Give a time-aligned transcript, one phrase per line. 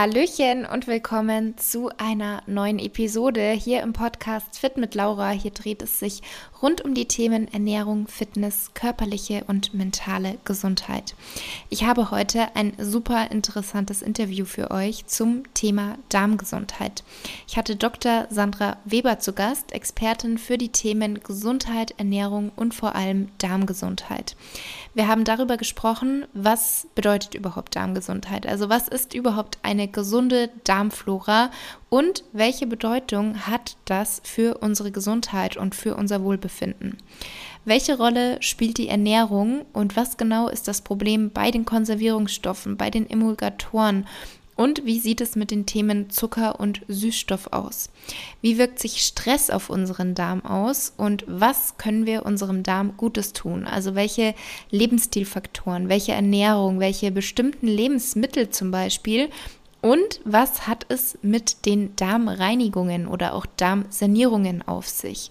[0.00, 5.28] Hallöchen und willkommen zu einer neuen Episode hier im Podcast Fit mit Laura.
[5.28, 6.22] Hier dreht es sich
[6.62, 11.14] rund um die Themen Ernährung, Fitness, körperliche und mentale Gesundheit.
[11.68, 17.04] Ich habe heute ein super interessantes Interview für euch zum Thema Darmgesundheit.
[17.46, 18.26] Ich hatte Dr.
[18.30, 24.34] Sandra Weber zu Gast, Expertin für die Themen Gesundheit, Ernährung und vor allem Darmgesundheit.
[24.92, 28.44] Wir haben darüber gesprochen, was bedeutet überhaupt Darmgesundheit?
[28.44, 31.50] Also was ist überhaupt eine gesunde Darmflora
[31.88, 36.98] und welche Bedeutung hat das für unsere Gesundheit und für unser Wohlbefinden?
[37.64, 42.90] Welche Rolle spielt die Ernährung und was genau ist das Problem bei den Konservierungsstoffen, bei
[42.90, 44.06] den Emulgatoren
[44.56, 47.88] und wie sieht es mit den Themen Zucker und Süßstoff aus?
[48.42, 50.92] Wie wirkt sich Stress auf unseren Darm aus?
[50.96, 53.66] Und was können wir unserem Darm Gutes tun?
[53.66, 54.34] Also welche
[54.70, 59.30] Lebensstilfaktoren, welche Ernährung, welche bestimmten Lebensmittel zum Beispiel
[59.82, 65.30] und was hat es mit den Darmreinigungen oder auch Darmsanierungen auf sich?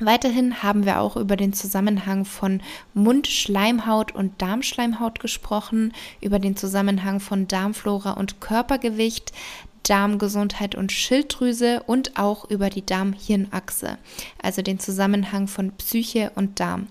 [0.00, 2.60] Weiterhin haben wir auch über den Zusammenhang von
[2.94, 9.32] Mundschleimhaut und Darmschleimhaut gesprochen, über den Zusammenhang von Darmflora und Körpergewicht,
[9.84, 13.98] Darmgesundheit und Schilddrüse und auch über die Darm-Hirn-Achse,
[14.42, 16.88] also den Zusammenhang von Psyche und Darm.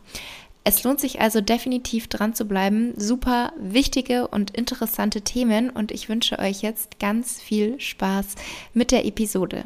[0.63, 2.93] Es lohnt sich also definitiv dran zu bleiben.
[2.95, 8.35] Super wichtige und interessante Themen und ich wünsche euch jetzt ganz viel Spaß
[8.73, 9.65] mit der Episode.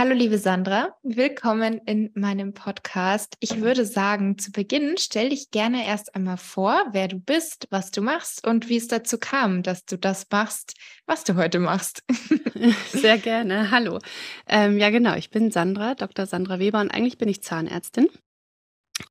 [0.00, 3.36] Hallo liebe Sandra, willkommen in meinem Podcast.
[3.38, 7.90] Ich würde sagen, zu Beginn stell dich gerne erst einmal vor, wer du bist, was
[7.90, 10.72] du machst und wie es dazu kam, dass du das machst,
[11.04, 12.02] was du heute machst.
[12.92, 13.70] Sehr gerne.
[13.70, 13.98] Hallo.
[14.48, 15.16] Ähm, ja, genau.
[15.16, 16.24] Ich bin Sandra, Dr.
[16.24, 18.08] Sandra Weber und eigentlich bin ich Zahnärztin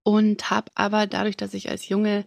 [0.01, 2.25] und habe aber dadurch, dass ich als junge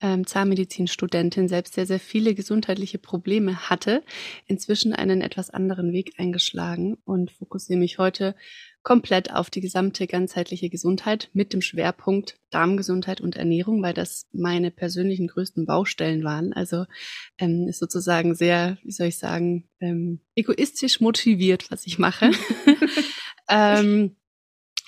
[0.00, 4.02] ähm, Zahnmedizinstudentin selbst sehr, sehr viele gesundheitliche Probleme hatte,
[4.46, 8.34] inzwischen einen etwas anderen Weg eingeschlagen und fokussiere mich heute
[8.82, 14.70] komplett auf die gesamte ganzheitliche Gesundheit mit dem Schwerpunkt Darmgesundheit und Ernährung, weil das meine
[14.70, 16.52] persönlichen größten Baustellen waren.
[16.52, 16.86] Also
[17.38, 22.30] ähm, ist sozusagen sehr, wie soll ich sagen, ähm, egoistisch motiviert, was ich mache.
[23.48, 24.16] ähm,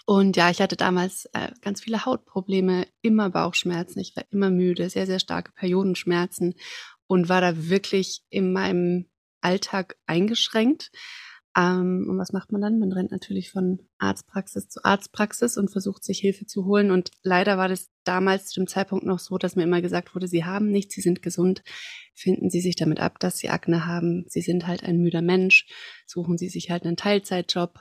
[0.07, 4.91] und ja, ich hatte damals äh, ganz viele Hautprobleme, immer Bauchschmerzen, ich war immer müde,
[4.91, 6.55] sehr, sehr starke Periodenschmerzen
[7.07, 10.91] und war da wirklich in meinem Alltag eingeschränkt.
[11.55, 12.79] Ähm, und was macht man dann?
[12.79, 16.91] Man rennt natürlich von Arztpraxis zu Arztpraxis und versucht sich Hilfe zu holen.
[16.91, 20.29] Und leider war das damals zu dem Zeitpunkt noch so, dass mir immer gesagt wurde,
[20.29, 21.63] Sie haben nichts, Sie sind gesund.
[22.15, 24.25] Finden Sie sich damit ab, dass Sie Akne haben.
[24.29, 25.67] Sie sind halt ein müder Mensch.
[26.07, 27.81] Suchen Sie sich halt einen Teilzeitjob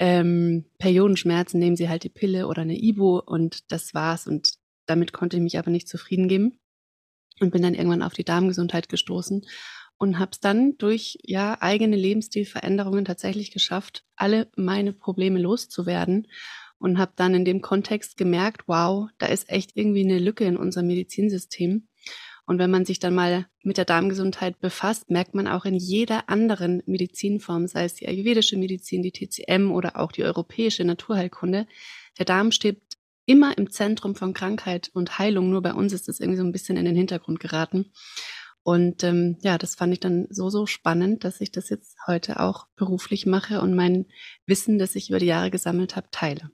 [0.00, 4.26] ähm, Periodenschmerzen, nehmen sie halt die Pille oder eine Ibo und das war's.
[4.26, 4.54] Und
[4.86, 6.58] damit konnte ich mich aber nicht zufrieden geben
[7.38, 9.46] und bin dann irgendwann auf die Darmgesundheit gestoßen
[9.98, 16.26] und habe es dann durch ja eigene Lebensstilveränderungen tatsächlich geschafft, alle meine Probleme loszuwerden
[16.78, 20.56] und habe dann in dem Kontext gemerkt, wow, da ist echt irgendwie eine Lücke in
[20.56, 21.88] unserem Medizinsystem
[22.46, 26.28] und wenn man sich dann mal mit der Darmgesundheit befasst, merkt man auch in jeder
[26.28, 31.66] anderen Medizinform, sei es die ayurvedische Medizin, die TCM oder auch die europäische Naturheilkunde,
[32.18, 32.80] der Darm steht
[33.26, 35.50] immer im Zentrum von Krankheit und Heilung.
[35.50, 37.92] Nur bei uns ist das irgendwie so ein bisschen in den Hintergrund geraten.
[38.62, 42.40] Und ähm, ja, das fand ich dann so, so spannend, dass ich das jetzt heute
[42.40, 44.06] auch beruflich mache und mein
[44.46, 46.50] Wissen, das ich über die Jahre gesammelt habe, teile.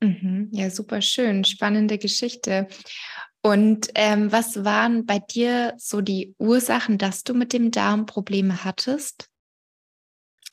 [0.00, 0.50] Mhm.
[0.52, 1.44] Ja, super schön.
[1.44, 2.68] Spannende Geschichte.
[3.46, 8.64] Und ähm, was waren bei dir so die Ursachen, dass du mit dem Darm Probleme
[8.64, 9.30] hattest?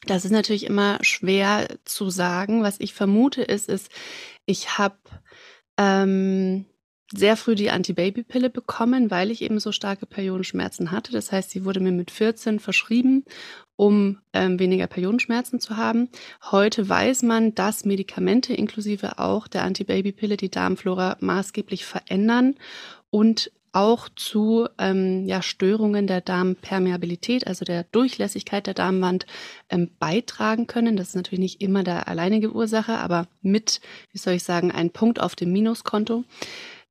[0.05, 2.61] Das ist natürlich immer schwer zu sagen.
[2.61, 3.89] Was ich vermute ist, ist,
[4.45, 4.99] ich habe
[5.75, 6.67] ähm,
[7.11, 11.11] sehr früh die Antibabypille bekommen, weil ich eben so starke Periodenschmerzen hatte.
[11.13, 13.25] Das heißt, sie wurde mir mit 14 verschrieben,
[13.75, 16.09] um ähm, weniger Periodenschmerzen zu haben.
[16.51, 22.55] Heute weiß man, dass Medikamente inklusive auch der Antibabypille die Darmflora maßgeblich verändern
[23.09, 29.25] und auch zu ähm, ja, Störungen der Darmpermeabilität, also der Durchlässigkeit der Darmwand,
[29.69, 30.95] ähm, beitragen können.
[30.95, 33.81] Das ist natürlich nicht immer der alleinige Ursache, aber mit,
[34.11, 36.23] wie soll ich sagen, ein Punkt auf dem Minuskonto.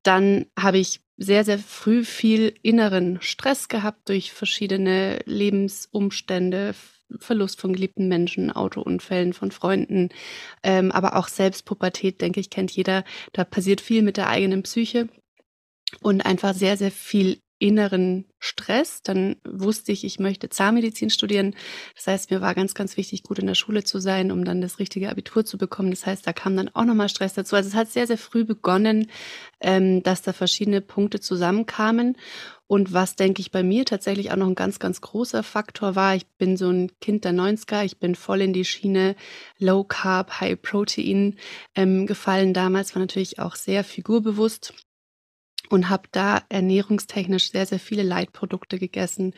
[0.03, 6.75] Dann habe ich sehr, sehr früh viel inneren Stress gehabt durch verschiedene Lebensumstände,
[7.19, 10.09] Verlust von geliebten Menschen, Autounfällen von Freunden,
[10.63, 13.05] ähm, aber auch Selbstpubertät, denke ich, kennt jeder.
[13.33, 15.09] Da passiert viel mit der eigenen Psyche
[16.01, 19.03] und einfach sehr, sehr viel inneren Stress.
[19.05, 21.55] Dann wusste ich, ich möchte Zahnmedizin studieren.
[21.95, 24.61] Das heißt, mir war ganz, ganz wichtig, gut in der Schule zu sein, um dann
[24.61, 25.91] das richtige Abitur zu bekommen.
[25.91, 27.55] Das heißt, da kam dann auch nochmal Stress dazu.
[27.55, 29.11] Also es hat sehr, sehr früh begonnen,
[29.61, 32.17] ähm, dass da verschiedene Punkte zusammenkamen.
[32.67, 36.17] Und was, denke ich, bei mir tatsächlich auch noch ein ganz, ganz großer Faktor war,
[36.17, 39.15] ich bin so ein Kind der 90er, ich bin voll in die Schiene
[39.59, 41.37] Low Carb, High Protein
[41.77, 42.55] ähm, gefallen.
[42.55, 44.75] Damals war natürlich auch sehr figurbewusst
[45.73, 49.33] und habe da ernährungstechnisch sehr, sehr viele Leitprodukte gegessen.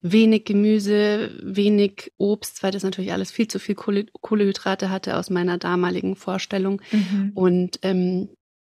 [0.00, 5.58] Wenig Gemüse, wenig Obst, weil das natürlich alles viel zu viel Kohlehydrate hatte aus meiner
[5.58, 6.80] damaligen Vorstellung.
[6.92, 7.32] Mhm.
[7.34, 8.28] Und ähm,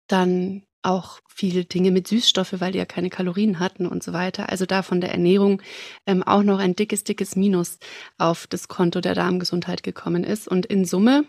[0.08, 4.50] dann auch viele Dinge mit Süßstoffe, weil die ja keine Kalorien hatten und so weiter.
[4.50, 5.62] Also da von der Ernährung
[6.06, 7.78] ähm, auch noch ein dickes, dickes Minus
[8.18, 10.48] auf das Konto der Darmgesundheit gekommen ist.
[10.48, 11.24] Und in Summe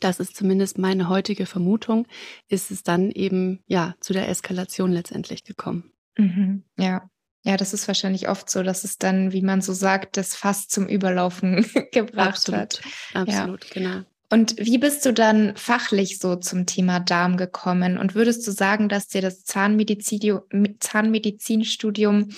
[0.00, 2.06] das ist zumindest meine heutige Vermutung,
[2.48, 5.92] ist es dann eben ja zu der Eskalation letztendlich gekommen.
[6.16, 7.08] Mhm, ja.
[7.46, 10.66] Ja, das ist wahrscheinlich oft so, dass es dann, wie man so sagt, das Fass
[10.66, 12.80] zum Überlaufen gebracht absolut, hat.
[13.12, 13.70] Absolut, ja.
[13.74, 14.00] genau.
[14.30, 17.98] Und wie bist du dann fachlich so zum Thema Darm gekommen?
[17.98, 22.30] Und würdest du sagen, dass dir das Zahnmedizinstudium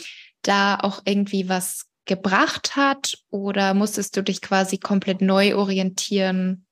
[0.42, 3.18] da auch irgendwie was gebracht hat?
[3.30, 6.65] Oder musstest du dich quasi komplett neu orientieren?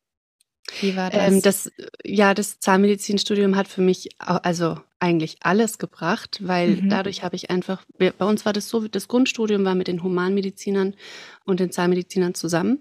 [0.80, 1.32] Wie war das?
[1.32, 1.70] Ähm, das
[2.04, 6.88] ja, das Zahnmedizinstudium hat für mich also eigentlich alles gebracht, weil mhm.
[6.88, 10.94] dadurch habe ich einfach, bei uns war das so, das Grundstudium war mit den Humanmedizinern
[11.44, 12.80] und den Zahnmedizinern zusammen.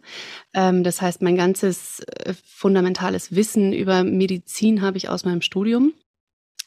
[0.54, 5.94] Ähm, das heißt, mein ganzes äh, fundamentales Wissen über Medizin habe ich aus meinem Studium.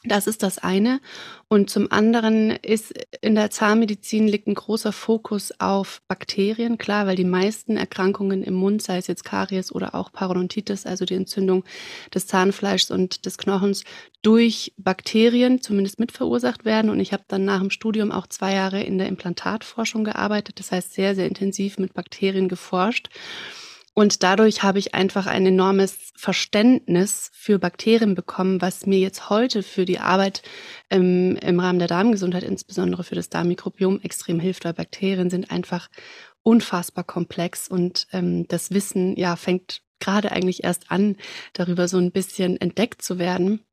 [0.03, 1.01] Das ist das eine.
[1.47, 7.15] Und zum anderen ist in der Zahnmedizin liegt ein großer Fokus auf Bakterien, klar, weil
[7.15, 11.63] die meisten Erkrankungen im Mund, sei es jetzt Karies oder auch Parodontitis, also die Entzündung
[12.13, 13.83] des Zahnfleischs und des Knochens,
[14.21, 16.89] durch Bakterien zumindest mit verursacht werden.
[16.91, 20.71] Und ich habe dann nach dem Studium auch zwei Jahre in der Implantatforschung gearbeitet, das
[20.71, 23.09] heißt sehr, sehr intensiv mit Bakterien geforscht.
[23.97, 29.63] Und dadurch habe ich einfach ein enormes Verständnis für Bakterien bekommen, was mir jetzt heute
[29.63, 30.43] für die Arbeit
[30.87, 35.89] im, im Rahmen der Darmgesundheit, insbesondere für das Darmmikrobiom, extrem hilft, weil Bakterien sind einfach
[36.43, 41.15] unfassbar komplex und ähm, das Wissen ja fängt gerade eigentlich erst an,
[41.53, 43.65] darüber so ein bisschen entdeckt zu werden.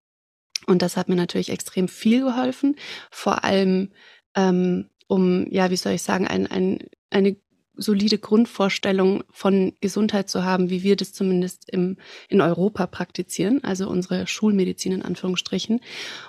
[0.66, 2.76] Und das hat mir natürlich extrem viel geholfen,
[3.10, 3.92] vor allem
[4.34, 6.78] ähm, um, ja, wie soll ich sagen, ein, ein,
[7.10, 7.36] eine
[7.76, 11.96] solide Grundvorstellung von Gesundheit zu haben, wie wir das zumindest im,
[12.28, 15.80] in Europa praktizieren, also unsere Schulmedizin in Anführungsstrichen.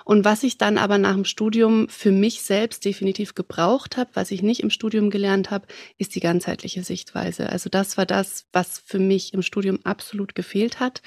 [0.04, 4.30] Und was ich dann aber nach dem Studium für mich selbst definitiv gebraucht habe, was
[4.30, 5.66] ich nicht im Studium gelernt habe,
[5.98, 7.50] ist die ganzheitliche Sichtweise.
[7.50, 11.02] Also das war das, was für mich im Studium absolut gefehlt hat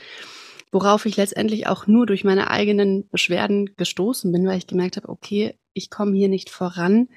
[0.71, 5.10] worauf ich letztendlich auch nur durch meine eigenen Beschwerden gestoßen bin, weil ich gemerkt habe,
[5.10, 7.10] okay, ich komme hier nicht voran,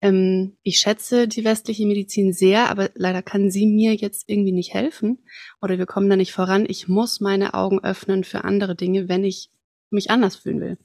[0.00, 4.74] ähm, ich schätze die westliche Medizin sehr, aber leider kann sie mir jetzt irgendwie nicht
[4.74, 5.18] helfen
[5.60, 6.66] oder wir kommen da nicht voran.
[6.68, 9.50] Ich muss meine Augen öffnen für andere Dinge, wenn ich
[9.90, 10.78] mich anders fühlen will.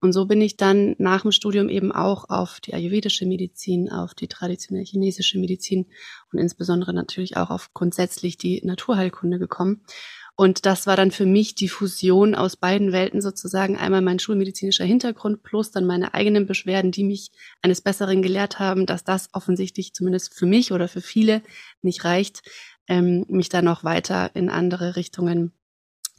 [0.00, 4.14] Und so bin ich dann nach dem Studium eben auch auf die ayurvedische Medizin, auf
[4.14, 5.86] die traditionelle chinesische Medizin
[6.32, 9.82] und insbesondere natürlich auch auf grundsätzlich die Naturheilkunde gekommen
[10.36, 13.76] und das war dann für mich die Fusion aus beiden Welten sozusagen.
[13.76, 17.30] Einmal mein schulmedizinischer Hintergrund plus dann meine eigenen Beschwerden, die mich
[17.62, 21.42] eines Besseren gelehrt haben, dass das offensichtlich zumindest für mich oder für viele
[21.82, 22.42] nicht reicht,
[22.88, 25.52] ähm, mich dann noch weiter in andere Richtungen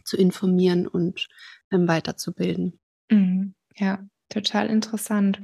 [0.06, 1.28] zu informieren und
[1.72, 2.80] ähm, weiterzubilden.
[3.10, 3.54] Mhm.
[3.75, 4.00] Ja,
[4.30, 5.42] total interessant.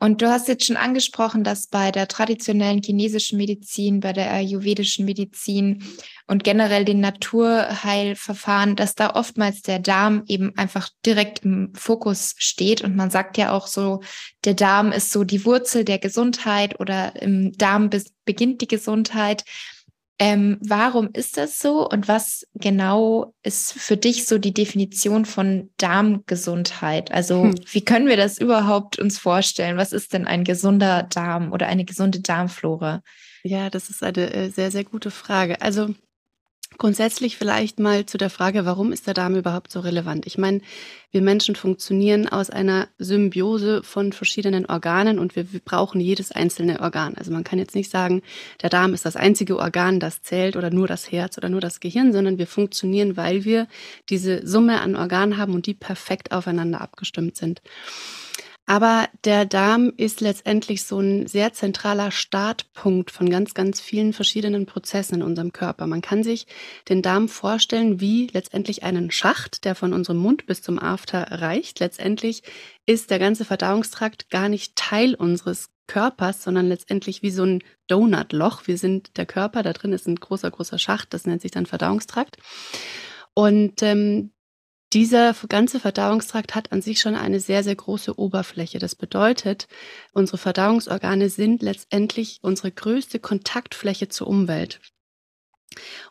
[0.00, 5.04] Und du hast jetzt schon angesprochen, dass bei der traditionellen chinesischen Medizin, bei der ayurvedischen
[5.04, 5.84] Medizin
[6.26, 12.80] und generell den Naturheilverfahren, dass da oftmals der Darm eben einfach direkt im Fokus steht.
[12.80, 14.00] Und man sagt ja auch so,
[14.46, 17.90] der Darm ist so die Wurzel der Gesundheit oder im Darm
[18.24, 19.44] beginnt die Gesundheit.
[20.22, 25.70] Ähm, warum ist das so und was genau ist für dich so die Definition von
[25.78, 27.10] Darmgesundheit?
[27.10, 27.54] Also hm.
[27.72, 29.78] wie können wir das überhaupt uns vorstellen?
[29.78, 33.02] Was ist denn ein gesunder Darm oder eine gesunde Darmflora?
[33.44, 35.62] Ja, das ist eine äh, sehr, sehr gute Frage.
[35.62, 35.94] Also
[36.78, 40.26] Grundsätzlich vielleicht mal zu der Frage, warum ist der Darm überhaupt so relevant?
[40.26, 40.62] Ich meine,
[41.10, 46.80] wir Menschen funktionieren aus einer Symbiose von verschiedenen Organen und wir, wir, brauchen jedes einzelne
[46.80, 47.16] Organ.
[47.16, 48.22] Also man kann jetzt nicht sagen,
[48.62, 51.80] der Darm ist das einzige Organ, das zählt oder nur das Herz oder nur das
[51.80, 53.66] Gehirn, sondern wir funktionieren, weil wir
[54.08, 57.60] diese Summe an Organen haben und die perfekt aufeinander abgestimmt sind.
[58.70, 64.64] Aber der Darm ist letztendlich so ein sehr zentraler Startpunkt von ganz, ganz vielen verschiedenen
[64.64, 65.88] Prozessen in unserem Körper.
[65.88, 66.46] Man kann sich
[66.88, 71.80] den Darm vorstellen wie letztendlich einen Schacht, der von unserem Mund bis zum After reicht.
[71.80, 72.44] Letztendlich
[72.86, 78.68] ist der ganze Verdauungstrakt gar nicht Teil unseres Körpers, sondern letztendlich wie so ein Donutloch.
[78.68, 81.66] Wir sind der Körper, da drin ist ein großer, großer Schacht, das nennt sich dann
[81.66, 82.36] Verdauungstrakt.
[83.34, 84.30] Und ähm,
[84.92, 88.78] dieser ganze Verdauungstrakt hat an sich schon eine sehr, sehr große Oberfläche.
[88.78, 89.68] Das bedeutet,
[90.12, 94.80] unsere Verdauungsorgane sind letztendlich unsere größte Kontaktfläche zur Umwelt.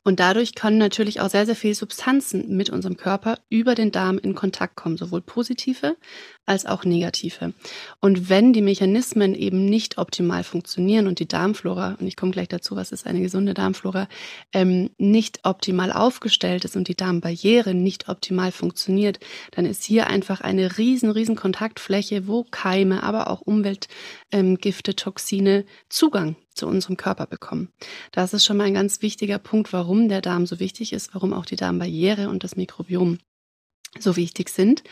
[0.03, 4.17] Und dadurch können natürlich auch sehr, sehr viele Substanzen mit unserem Körper über den Darm
[4.17, 5.97] in Kontakt kommen, sowohl positive
[6.45, 7.53] als auch negative.
[7.99, 12.47] Und wenn die Mechanismen eben nicht optimal funktionieren und die Darmflora, und ich komme gleich
[12.47, 14.07] dazu, was ist eine gesunde Darmflora,
[14.53, 19.19] ähm, nicht optimal aufgestellt ist und die Darmbarriere nicht optimal funktioniert,
[19.51, 25.65] dann ist hier einfach eine riesen, riesen Kontaktfläche, wo Keime, aber auch Umweltgifte, ähm, Toxine
[25.89, 27.71] Zugang zu unserem Körper bekommen.
[28.11, 31.33] Das ist schon mal ein ganz wichtiger Punkt, warum der Darm so wichtig ist, warum
[31.33, 33.17] auch die Darmbarriere und das Mikrobiom
[33.97, 34.83] so wichtig sind.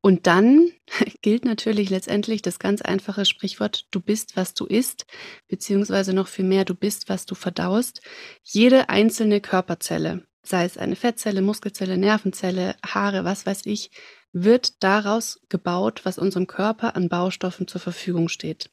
[0.00, 0.72] Und dann
[1.22, 5.06] gilt natürlich letztendlich das ganz einfache Sprichwort, du bist, was du isst,
[5.48, 8.02] beziehungsweise noch viel mehr, du bist, was du verdaust.
[8.42, 13.90] Jede einzelne Körperzelle, sei es eine Fettzelle, Muskelzelle, Nervenzelle, Haare, was weiß ich,
[14.32, 18.70] wird daraus gebaut, was unserem Körper an Baustoffen zur Verfügung steht.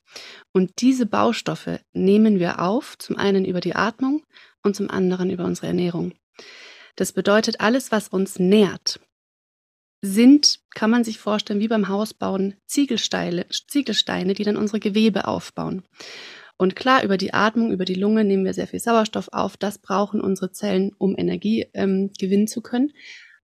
[0.54, 4.24] Und diese Baustoffe nehmen wir auf, zum einen über die Atmung
[4.64, 6.14] und zum anderen über unsere Ernährung.
[6.96, 9.00] Das bedeutet, alles, was uns nährt,
[10.02, 15.84] sind, kann man sich vorstellen, wie beim Hausbauen, Ziegelsteine, Ziegelsteine, die dann unsere Gewebe aufbauen.
[16.58, 19.56] Und klar, über die Atmung, über die Lunge nehmen wir sehr viel Sauerstoff auf.
[19.56, 22.92] Das brauchen unsere Zellen, um Energie ähm, gewinnen zu können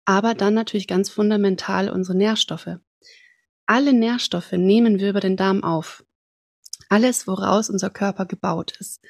[0.04, 2.78] aber dann natürlich ganz fundamental unsere Nährstoffe.
[3.66, 6.04] Alle Nährstoffe nehmen wir über den Darm auf.
[6.88, 9.00] Alles, woraus unser Körper gebaut ist.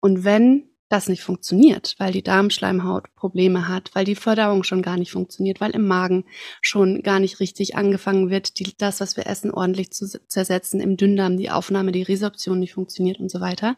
[0.00, 4.98] Und wenn das nicht funktioniert, weil die Darmschleimhaut Probleme hat, weil die Verdauung schon gar
[4.98, 6.24] nicht funktioniert, weil im Magen
[6.60, 10.98] schon gar nicht richtig angefangen wird, die, das, was wir essen, ordentlich zu zersetzen, im
[10.98, 13.76] Dünndarm die Aufnahme, die Resorption nicht funktioniert und so weiter,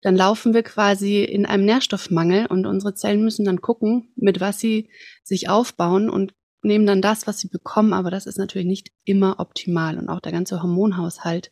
[0.00, 4.60] dann laufen wir quasi in einem Nährstoffmangel und unsere Zellen müssen dann gucken, mit was
[4.60, 4.90] sie
[5.24, 9.38] sich aufbauen und nehmen dann das, was sie bekommen, aber das ist natürlich nicht immer
[9.38, 11.50] optimal und auch der ganze Hormonhaushalt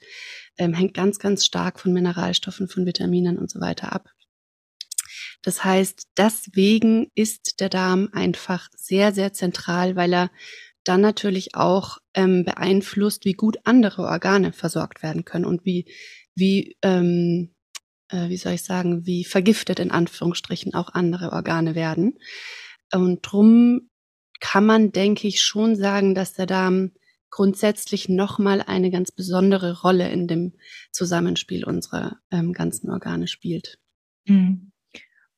[0.58, 4.08] ähm, hängt ganz, ganz stark von Mineralstoffen, von Vitaminen und so weiter ab.
[5.42, 10.30] Das heißt, deswegen ist der Darm einfach sehr, sehr zentral, weil er
[10.82, 15.86] dann natürlich auch ähm, beeinflusst, wie gut andere Organe versorgt werden können und wie,
[16.34, 17.55] wie ähm,
[18.08, 22.18] äh, wie soll ich sagen, wie vergiftet in Anführungsstrichen auch andere Organe werden.
[22.92, 23.90] Und drum
[24.40, 26.92] kann man, denke ich, schon sagen, dass der Darm
[27.30, 30.54] grundsätzlich nochmal eine ganz besondere Rolle in dem
[30.92, 33.78] Zusammenspiel unserer ähm, ganzen Organe spielt.
[34.26, 34.72] Mhm.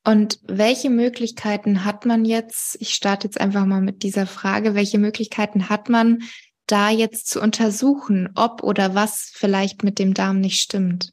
[0.04, 4.98] Und welche Möglichkeiten hat man jetzt, ich starte jetzt einfach mal mit dieser Frage, welche
[4.98, 6.22] Möglichkeiten hat man,
[6.66, 11.12] da jetzt zu untersuchen, ob oder was vielleicht mit dem Darm nicht stimmt?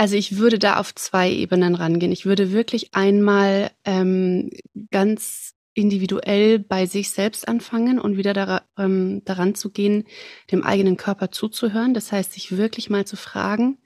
[0.00, 2.10] Also ich würde da auf zwei Ebenen rangehen.
[2.10, 4.48] Ich würde wirklich einmal ähm,
[4.90, 10.04] ganz individuell bei sich selbst anfangen und wieder dar ähm, daran zu gehen,
[10.50, 11.92] dem eigenen Körper zuzuhören.
[11.92, 13.76] Das heißt, sich wirklich mal zu fragen,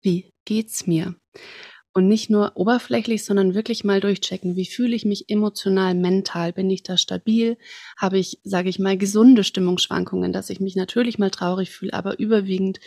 [0.00, 1.16] wie geht's mir?
[1.92, 6.70] Und nicht nur oberflächlich, sondern wirklich mal durchchecken, wie fühle ich mich emotional, mental, bin
[6.70, 7.56] ich da stabil,
[7.96, 12.20] habe ich, sage ich mal, gesunde Stimmungsschwankungen, dass ich mich natürlich mal traurig fühle, aber
[12.20, 12.78] überwiegend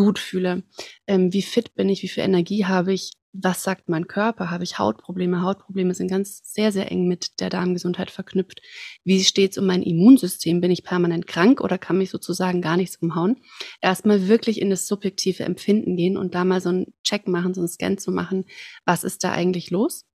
[0.00, 0.62] gut fühle.
[1.06, 2.02] Ähm, wie fit bin ich?
[2.02, 3.12] Wie viel Energie habe ich?
[3.32, 4.50] Was sagt mein Körper?
[4.50, 5.42] Habe ich Hautprobleme?
[5.42, 8.60] Hautprobleme sind ganz sehr, sehr eng mit der Darmgesundheit verknüpft.
[9.04, 10.60] Wie steht es um mein Immunsystem?
[10.60, 13.36] Bin ich permanent krank oder kann mich sozusagen gar nichts umhauen?
[13.82, 17.60] Erstmal wirklich in das subjektive Empfinden gehen und da mal so einen Check machen, so
[17.60, 18.46] einen Scan zu machen.
[18.86, 20.06] Was ist da eigentlich los?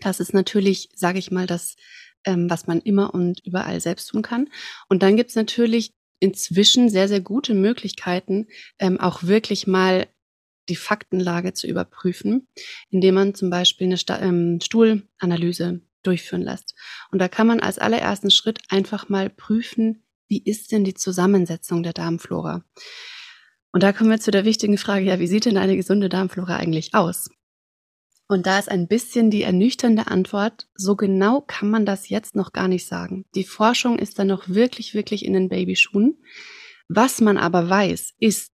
[0.00, 1.76] Das ist natürlich, sage ich mal, das,
[2.24, 4.48] ähm, was man immer und überall selbst tun kann.
[4.88, 5.92] Und dann gibt's natürlich
[6.22, 8.46] inzwischen sehr, sehr gute Möglichkeiten,
[8.78, 10.06] ähm, auch wirklich mal
[10.68, 12.46] die Faktenlage zu überprüfen,
[12.90, 16.76] indem man zum Beispiel eine Sta ähm, Stuhlanalyse durchführen lässt.
[17.10, 21.82] Und da kann man als allerersten Schritt einfach mal prüfen, wie ist denn die Zusammensetzung
[21.82, 22.64] der Darmflora?
[23.72, 26.56] Und da kommen wir zu der wichtigen Frage, ja, wie sieht denn eine gesunde Darmflora
[26.56, 27.30] eigentlich aus?
[28.32, 32.54] Und da ist ein bisschen die ernüchternde Antwort, so genau kann man das jetzt noch
[32.54, 33.26] gar nicht sagen.
[33.34, 36.16] Die Forschung ist da noch wirklich, wirklich in den Babyschuhen.
[36.88, 38.50] Was man aber weiß, ist,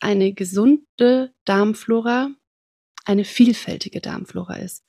[0.00, 2.30] eine gesunde Darmflora
[3.04, 4.82] eine vielfältige Darmflora ist.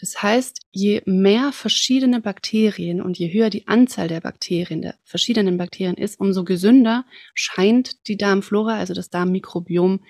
[0.00, 5.58] Das heißt, je mehr verschiedene Bakterien und je höher die Anzahl der Bakterien, der verschiedenen
[5.58, 10.00] Bakterien ist, umso gesünder scheint die Darmflora, also das Darmmikrobiom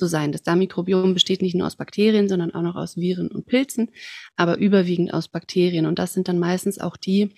[0.00, 0.32] zu sein.
[0.32, 3.90] Das Darmmikrobiom besteht nicht nur aus Bakterien, sondern auch noch aus Viren und Pilzen,
[4.34, 5.84] aber überwiegend aus Bakterien.
[5.84, 7.34] Und das sind dann meistens auch die,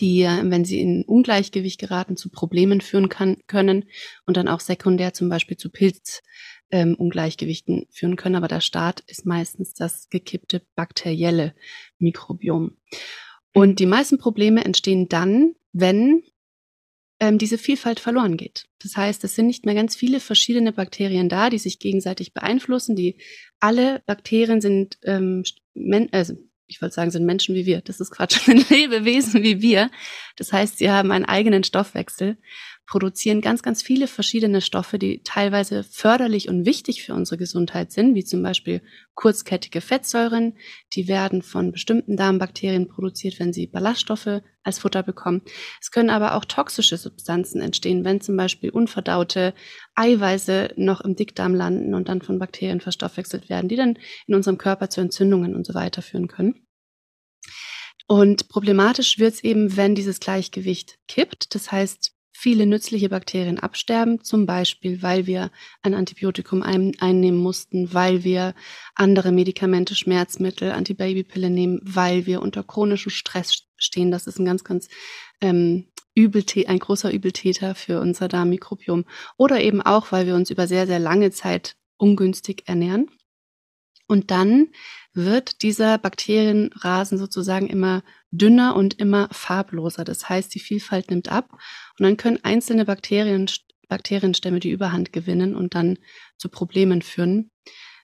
[0.00, 3.84] die, wenn sie in Ungleichgewicht geraten, zu Problemen führen kann, können
[4.26, 6.22] und dann auch sekundär zum Beispiel zu Pilz,
[6.72, 6.96] ähm,
[7.90, 8.34] führen können.
[8.34, 11.54] Aber der Start ist meistens das gekippte bakterielle
[11.98, 12.76] Mikrobiom.
[13.52, 16.22] Und die meisten Probleme entstehen dann, wenn
[17.20, 18.64] ähm, diese Vielfalt verloren geht.
[18.82, 22.96] Das heißt, es sind nicht mehr ganz viele verschiedene Bakterien da, die sich gegenseitig beeinflussen.
[22.96, 23.18] Die
[23.60, 25.44] alle Bakterien sind, ähm,
[26.12, 26.34] also
[26.66, 27.82] ich wollte sagen, sind Menschen wie wir.
[27.82, 29.90] Das ist Quatsch, sind Lebewesen wie wir.
[30.36, 32.38] Das heißt, sie haben einen eigenen Stoffwechsel
[32.90, 38.16] produzieren ganz, ganz viele verschiedene Stoffe, die teilweise förderlich und wichtig für unsere Gesundheit sind,
[38.16, 38.82] wie zum Beispiel
[39.14, 40.58] kurzkettige Fettsäuren.
[40.94, 45.42] Die werden von bestimmten Darmbakterien produziert, wenn sie Ballaststoffe als Futter bekommen.
[45.80, 49.54] Es können aber auch toxische Substanzen entstehen, wenn zum Beispiel unverdaute
[49.94, 54.58] Eiweiße noch im Dickdarm landen und dann von Bakterien verstoffwechselt werden, die dann in unserem
[54.58, 56.66] Körper zu Entzündungen und so weiter führen können.
[58.08, 61.54] Und problematisch wird es eben, wenn dieses Gleichgewicht kippt.
[61.54, 65.50] Das heißt, viele nützliche Bakterien absterben, zum Beispiel, weil wir
[65.82, 68.54] ein Antibiotikum ein, einnehmen mussten, weil wir
[68.94, 74.10] andere Medikamente, Schmerzmittel, Antibabypille nehmen, weil wir unter chronischem Stress stehen.
[74.10, 74.88] Das ist ein ganz, ganz
[75.42, 79.04] ähm, Übeltä ein großer Übeltäter für unser Darmmikrobiom.
[79.36, 83.10] Oder eben auch, weil wir uns über sehr, sehr lange Zeit ungünstig ernähren.
[84.10, 84.70] Und dann
[85.14, 88.02] wird dieser Bakterienrasen sozusagen immer
[88.32, 90.02] dünner und immer farbloser.
[90.02, 91.52] Das heißt, die Vielfalt nimmt ab
[91.96, 93.48] und dann können einzelne Bakterien,
[93.86, 95.96] Bakterienstämme die Überhand gewinnen und dann
[96.38, 97.52] zu Problemen führen.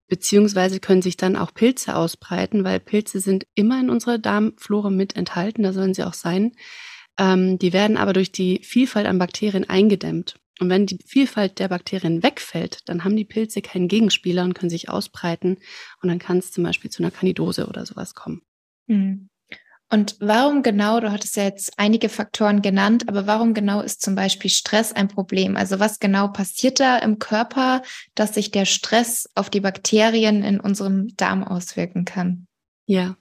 [0.06, 5.16] Beziehungsweise können sich dann auch Pilze ausbreiten, weil Pilze sind immer in unserer Darmflora mit
[5.16, 6.52] enthalten, da sollen sie auch sein.
[7.18, 10.38] Ähm, die werden aber durch die Vielfalt an Bakterien eingedämmt.
[10.58, 14.70] Und wenn die Vielfalt der Bakterien wegfällt, dann haben die Pilze keinen Gegenspieler und können
[14.70, 15.58] sich ausbreiten.
[16.02, 18.42] Und dann kann es zum Beispiel zu einer Kandidose oder sowas kommen.
[18.86, 19.28] Mhm.
[19.88, 24.16] Und warum genau, du hattest ja jetzt einige Faktoren genannt, aber warum genau ist zum
[24.16, 25.56] Beispiel Stress ein Problem?
[25.56, 27.82] Also was genau passiert da im Körper,
[28.16, 32.48] dass sich der Stress auf die Bakterien in unserem Darm auswirken kann?
[32.86, 33.16] Ja.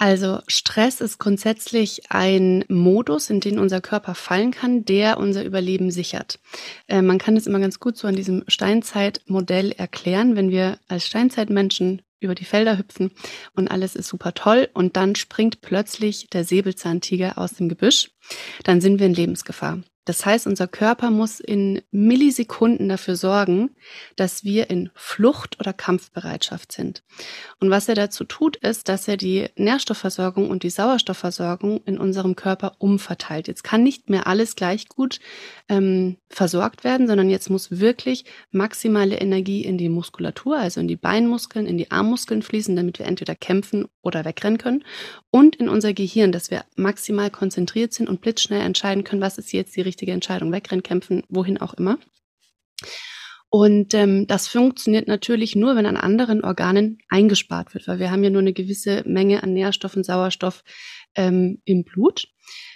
[0.00, 5.90] Also Stress ist grundsätzlich ein Modus, in den unser Körper fallen kann, der unser Überleben
[5.90, 6.40] sichert.
[6.88, 11.06] Äh, man kann es immer ganz gut so an diesem Steinzeitmodell erklären, wenn wir als
[11.06, 13.10] Steinzeitmenschen über die Felder hüpfen
[13.54, 18.10] und alles ist super toll und dann springt plötzlich der Säbelzahntiger aus dem Gebüsch,
[18.64, 19.82] dann sind wir in Lebensgefahr.
[20.06, 23.70] Das heißt, unser Körper muss in Millisekunden dafür sorgen,
[24.16, 27.02] dass wir in Flucht- oder Kampfbereitschaft sind.
[27.60, 32.34] Und was er dazu tut, ist, dass er die Nährstoffversorgung und die Sauerstoffversorgung in unserem
[32.34, 33.46] Körper umverteilt.
[33.46, 35.20] Jetzt kann nicht mehr alles gleich gut
[35.68, 40.96] ähm, versorgt werden, sondern jetzt muss wirklich maximale Energie in die Muskulatur, also in die
[40.96, 44.84] Beinmuskeln, in die Armmuskeln fließen, damit wir entweder kämpfen oder wegrennen können.
[45.30, 49.52] Und in unser Gehirn, dass wir maximal konzentriert sind und blitzschnell entscheiden können, was ist
[49.52, 51.98] jetzt die richtige Entscheidung, wegrennen, kämpfen, wohin auch immer.
[53.52, 58.22] Und ähm, das funktioniert natürlich nur, wenn an anderen Organen eingespart wird, weil wir haben
[58.22, 60.62] ja nur eine gewisse Menge an Nährstoffen, Sauerstoff
[61.16, 62.28] ähm, im Blut.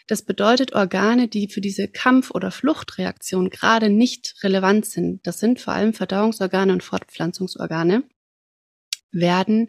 [0.08, 5.60] Das bedeutet, Organe, die für diese Kampf- oder Fluchtreaktion gerade nicht relevant sind, das sind
[5.60, 8.02] vor allem Verdauungsorgane und Fortpflanzungsorgane,
[9.12, 9.68] werden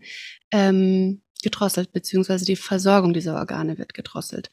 [0.52, 4.50] ähm, gedrosselt, beziehungsweise die Versorgung dieser Organe wird gedrosselt.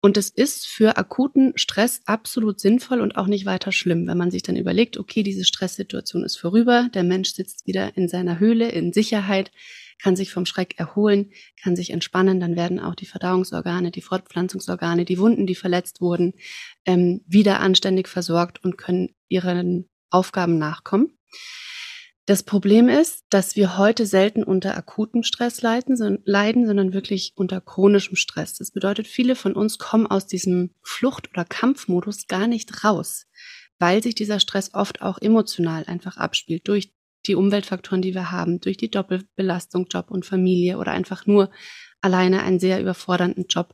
[0.00, 4.30] Und es ist für akuten Stress absolut sinnvoll und auch nicht weiter schlimm, wenn man
[4.30, 8.68] sich dann überlegt, okay, diese Stresssituation ist vorüber, der Mensch sitzt wieder in seiner Höhle
[8.68, 9.50] in Sicherheit,
[10.00, 15.04] kann sich vom Schreck erholen, kann sich entspannen, dann werden auch die Verdauungsorgane, die Fortpflanzungsorgane,
[15.04, 16.34] die Wunden, die verletzt wurden,
[16.84, 21.18] ähm, wieder anständig versorgt und können ihren Aufgaben nachkommen.
[22.28, 28.16] Das Problem ist, dass wir heute selten unter akutem Stress leiden, sondern wirklich unter chronischem
[28.16, 28.52] Stress.
[28.52, 33.24] Das bedeutet, viele von uns kommen aus diesem Flucht- oder Kampfmodus gar nicht raus,
[33.78, 36.92] weil sich dieser Stress oft auch emotional einfach abspielt durch
[37.26, 41.50] die Umweltfaktoren, die wir haben, durch die Doppelbelastung Job und Familie oder einfach nur
[42.02, 43.72] alleine einen sehr überfordernden Job.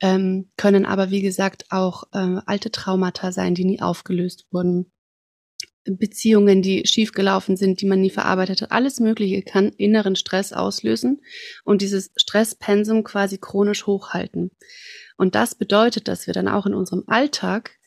[0.00, 4.90] Ähm, können aber, wie gesagt, auch äh, alte Traumata sein, die nie aufgelöst wurden
[5.96, 8.72] Beziehungen, die schiefgelaufen sind, die man nie verarbeitet hat.
[8.72, 11.22] Alles Mögliche kann inneren Stress auslösen
[11.64, 14.50] und dieses Stresspensum quasi chronisch hochhalten.
[15.16, 17.78] Und das bedeutet, dass wir dann auch in unserem Alltag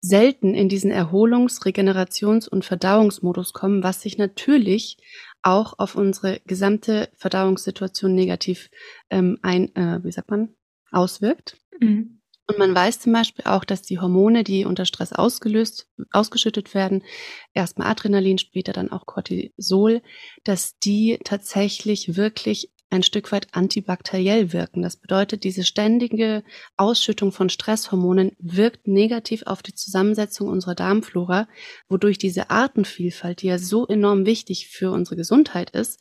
[0.00, 4.96] selten in diesen Erholungs-, Regenerations- und Verdauungsmodus kommen, was sich natürlich
[5.42, 8.70] auch auf unsere gesamte Verdauungssituation negativ
[9.10, 10.54] ähm, ein, äh, wie sagt man,
[10.90, 11.56] auswirkt.
[11.80, 12.17] Mhm.
[12.48, 17.04] Und man weiß zum Beispiel auch, dass die Hormone, die unter Stress ausgelöst, ausgeschüttet werden,
[17.52, 20.00] erstmal Adrenalin, später dann auch Cortisol,
[20.44, 24.80] dass die tatsächlich wirklich ein Stück weit antibakteriell wirken.
[24.80, 26.42] Das bedeutet, diese ständige
[26.78, 31.48] Ausschüttung von Stresshormonen wirkt negativ auf die Zusammensetzung unserer Darmflora,
[31.90, 36.00] wodurch diese Artenvielfalt, die ja so enorm wichtig für unsere Gesundheit ist,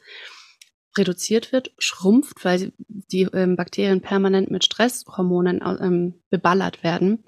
[0.98, 7.24] reduziert wird, schrumpft, weil die ähm, Bakterien permanent mit Stresshormonen ähm, beballert werden,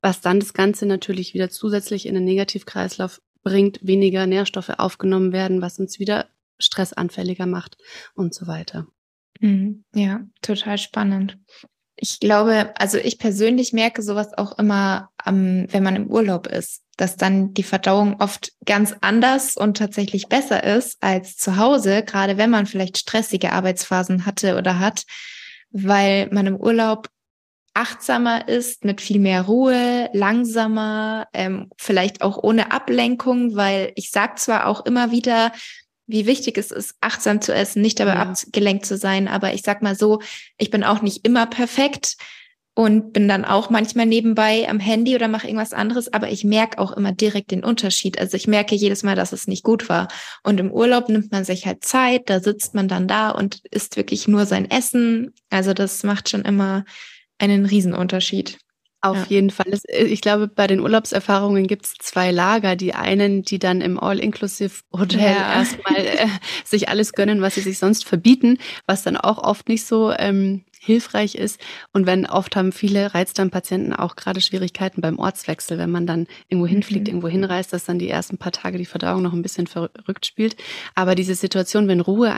[0.00, 5.60] was dann das Ganze natürlich wieder zusätzlich in den Negativkreislauf bringt, weniger Nährstoffe aufgenommen werden,
[5.62, 7.76] was uns wieder stressanfälliger macht
[8.14, 8.86] und so weiter.
[9.40, 9.84] Mhm.
[9.94, 11.38] Ja, total spannend.
[11.96, 16.83] Ich glaube, also ich persönlich merke sowas auch immer, ähm, wenn man im Urlaub ist,
[16.96, 22.36] dass dann die Verdauung oft ganz anders und tatsächlich besser ist als zu Hause, gerade
[22.36, 25.04] wenn man vielleicht stressige Arbeitsphasen hatte oder hat,
[25.70, 27.08] weil man im Urlaub
[27.74, 34.36] achtsamer ist, mit viel mehr Ruhe, langsamer, ähm, vielleicht auch ohne Ablenkung, weil ich sage
[34.36, 35.52] zwar auch immer wieder,
[36.06, 38.22] wie wichtig es ist, achtsam zu essen, nicht dabei ja.
[38.22, 39.26] abgelenkt zu sein.
[39.26, 40.20] Aber ich sag mal so,
[40.58, 42.16] ich bin auch nicht immer perfekt
[42.74, 46.78] und bin dann auch manchmal nebenbei am Handy oder mache irgendwas anderes, aber ich merke
[46.78, 48.18] auch immer direkt den Unterschied.
[48.18, 50.08] Also ich merke jedes Mal, dass es nicht gut war.
[50.42, 53.96] Und im Urlaub nimmt man sich halt Zeit, da sitzt man dann da und isst
[53.96, 55.32] wirklich nur sein Essen.
[55.50, 56.84] Also das macht schon immer
[57.38, 58.58] einen Riesenunterschied.
[59.04, 59.24] Auf ja.
[59.28, 59.66] jeden Fall.
[59.88, 62.74] Äh, ich glaube, bei den Urlaubserfahrungen gibt es zwei Lager.
[62.74, 65.54] Die einen, die dann im All-Inclusive-Hotel ja.
[65.56, 66.26] erstmal äh,
[66.64, 68.56] sich alles gönnen, was sie sich sonst verbieten,
[68.86, 71.60] was dann auch oft nicht so ähm, hilfreich ist.
[71.92, 76.66] Und wenn oft haben viele Reizdarmpatienten auch gerade Schwierigkeiten beim Ortswechsel, wenn man dann irgendwo
[76.66, 77.08] hinfliegt, mhm.
[77.08, 80.56] irgendwo hinreist, dass dann die ersten paar Tage die Verdauung noch ein bisschen verrückt spielt.
[80.94, 82.32] Aber diese Situation, wenn Ruhe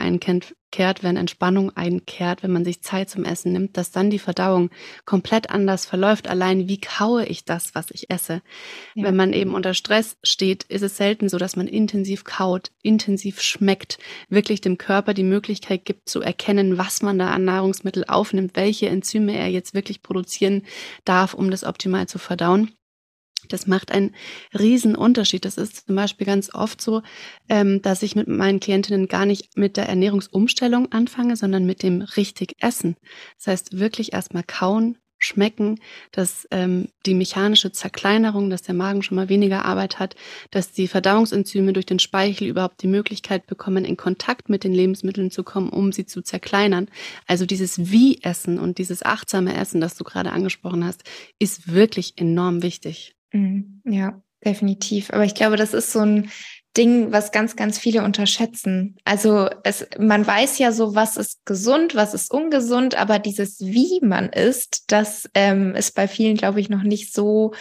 [0.67, 4.69] einkehrt, wenn Entspannung einkehrt, wenn man sich Zeit zum Essen nimmt, dass dann die Verdauung
[5.05, 6.27] komplett anders verläuft.
[6.27, 8.41] Allein wie kaue ich das, was ich esse?
[8.93, 9.05] Ja.
[9.05, 13.41] Wenn man eben unter Stress steht, ist es selten so, dass man intensiv kaut, intensiv
[13.41, 13.97] schmeckt,
[14.29, 18.89] wirklich dem Körper die Möglichkeit gibt zu erkennen, was man da an Nahrungsmittel aufnimmt, welche
[18.89, 20.63] Enzyme er jetzt wirklich produzieren
[21.05, 22.76] darf, um das optimal zu verdauen.
[23.47, 24.15] Das macht einen
[24.57, 25.45] riesen Unterschied.
[25.45, 27.01] Das ist zum Beispiel ganz oft so,
[27.49, 32.01] ähm, dass ich mit meinen Klientinnen gar nicht mit der Ernährungsumstellung anfange, sondern mit dem
[32.01, 32.95] richtig Essen.
[33.37, 35.79] Das heißt, wirklich erstmal kauen, schmecken,
[36.11, 40.15] dass ähm, die mechanische Zerkleinerung, dass der Magen schon mal weniger Arbeit hat,
[40.51, 45.31] dass die Verdauungsenzyme durch den Speichel überhaupt die Möglichkeit bekommen, in Kontakt mit den Lebensmitteln
[45.31, 46.87] zu kommen, um sie zu zerkleinern.
[47.25, 51.03] Also dieses Wie-Essen und dieses achtsame Essen, das du gerade angesprochen hast,
[51.39, 53.16] ist wirklich enorm wichtig.
[53.31, 53.81] Mhm.
[53.85, 55.11] Ja, definitiv.
[55.11, 56.31] Aber ich glaube, das ist so ein
[56.77, 58.97] Ding, was ganz, ganz viele unterschätzen.
[59.03, 63.99] Also es, man weiß ja so, was ist gesund, was ist ungesund, aber dieses Wie
[64.03, 67.53] man isst, das ähm, ist bei vielen, glaube ich, noch nicht so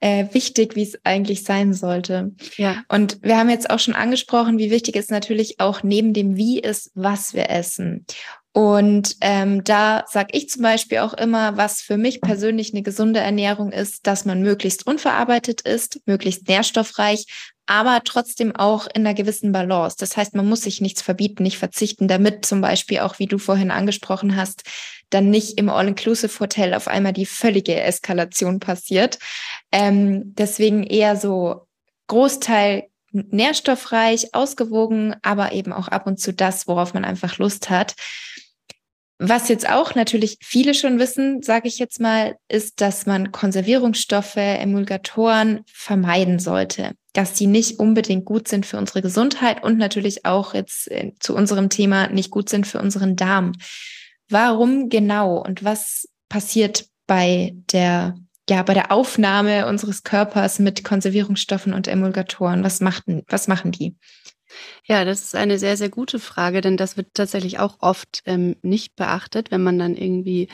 [0.00, 2.32] äh, wichtig, wie es eigentlich sein sollte.
[2.56, 2.82] Ja.
[2.88, 6.58] Und wir haben jetzt auch schon angesprochen, wie wichtig es natürlich auch neben dem Wie
[6.58, 8.04] ist, was wir essen.
[8.54, 13.20] Und ähm, da sage ich zum Beispiel auch immer, was für mich persönlich eine gesunde
[13.20, 17.26] Ernährung ist, dass man möglichst unverarbeitet ist, möglichst nährstoffreich,
[17.64, 19.96] aber trotzdem auch in einer gewissen Balance.
[19.98, 23.38] Das heißt, man muss sich nichts verbieten, nicht verzichten, damit zum Beispiel auch, wie du
[23.38, 24.64] vorhin angesprochen hast,
[25.08, 29.18] dann nicht im All-Inclusive-Hotel auf einmal die völlige Eskalation passiert.
[29.70, 31.66] Ähm, deswegen eher so
[32.08, 37.94] Großteil nährstoffreich, ausgewogen, aber eben auch ab und zu das, worauf man einfach Lust hat.
[39.24, 44.34] Was jetzt auch natürlich viele schon wissen, sage ich jetzt mal, ist, dass man Konservierungsstoffe,
[44.34, 50.54] Emulgatoren vermeiden sollte, dass die nicht unbedingt gut sind für unsere Gesundheit und natürlich auch
[50.54, 53.52] jetzt äh, zu unserem Thema nicht gut sind für unseren Darm.
[54.28, 58.16] Warum genau und was passiert bei der
[58.50, 62.64] ja, bei der Aufnahme unseres Körpers mit Konservierungsstoffen und Emulgatoren?
[62.64, 63.94] Was machten, was machen die?
[64.84, 68.56] Ja, das ist eine sehr, sehr gute Frage, denn das wird tatsächlich auch oft ähm,
[68.62, 70.48] nicht beachtet, wenn man dann irgendwie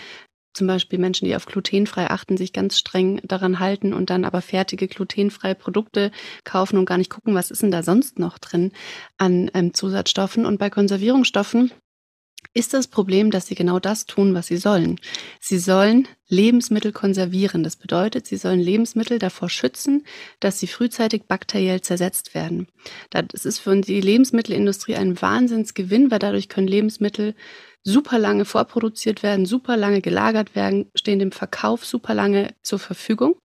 [0.55, 4.43] zum Beispiel Menschen, die auf glutenfrei achten, sich ganz streng daran halten und dann aber
[4.43, 6.11] fertige glutenfreie Produkte
[6.45, 8.73] kaufen und gar nicht gucken, was ist denn da sonst noch drin
[9.19, 10.45] an ähm, Zusatzstoffen.
[10.45, 11.73] Und bei Konservierungsstoffen
[12.55, 15.01] ist das Problem, dass sie genau das tun, was sie sollen.
[15.41, 17.63] Sie sollen Lebensmittel konservieren.
[17.63, 20.05] Das bedeutet, sie sollen Lebensmittel davor schützen,
[20.41, 22.69] dass sie frühzeitig bakteriell zersetzt werden.
[23.11, 27.35] Das ist für die Lebensmittelindustrie ein Wahnsinnsgewinn, weil dadurch können Lebensmittel
[27.85, 33.37] super lange vorproduziert werden, super lange gelagert werden, stehen dem Verkauf super lange zur Verfügung.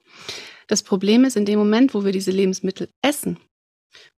[0.67, 3.38] Das Problem ist, in dem Moment, wo wir diese Lebensmittel essen,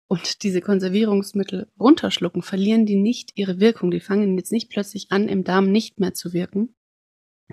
[0.07, 3.91] und diese Konservierungsmittel runterschlucken, verlieren die nicht ihre Wirkung.
[3.91, 6.75] Die fangen jetzt nicht plötzlich an, im Darm nicht mehr zu wirken.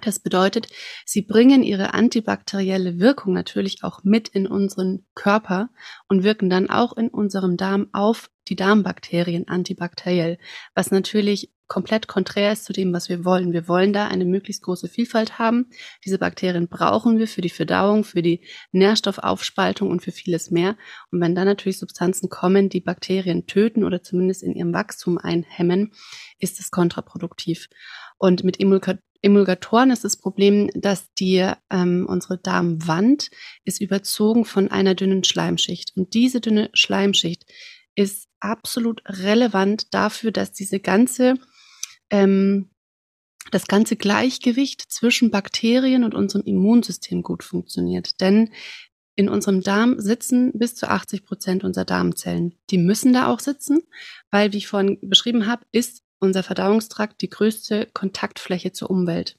[0.02, 0.68] Das bedeutet,
[1.06, 5.70] sie bringen ihre antibakterielle Wirkung natürlich auch mit in unseren Körper
[6.08, 10.38] und wirken dann auch in unserem Darm auf die Darmbakterien antibakteriell,
[10.76, 13.54] was natürlich komplett konträr ist zu dem, was wir wollen.
[13.54, 15.70] Wir wollen da eine möglichst große Vielfalt haben.
[16.04, 18.42] Diese Bakterien brauchen wir für die Verdauung, für die
[18.74, 20.76] Nährstoffaufspaltung und für vieles mehr.
[21.12, 25.94] Und wenn dann natürlich Substanzen kommen, die Bakterien töten oder zumindest in ihrem Wachstum einhemmen,
[26.40, 27.70] ist es kontraproduktiv.
[28.18, 33.30] Und mit Emulgatoren ist das Problem, dass die ähm, unsere Darmwand
[33.64, 35.94] ist überzogen von einer dünnen Schleimschicht.
[35.96, 37.46] Und diese dünne Schleimschicht
[37.96, 41.36] ist absolut relevant dafür, dass diese ganze
[42.12, 42.70] ähm,
[43.50, 48.22] das ganze Gleichgewicht zwischen Bakterien und unserem Immunsystem gut funktioniert.
[48.22, 48.52] Denn
[49.16, 52.56] in unserem Darm sitzen bis zu 80 Prozent unserer Darmzellen.
[52.70, 53.82] Die müssen da auch sitzen,
[54.30, 59.38] weil, wie ich vorhin beschrieben habe, ist unser Verdauungstrakt die größte Kontaktfläche zur Umwelt.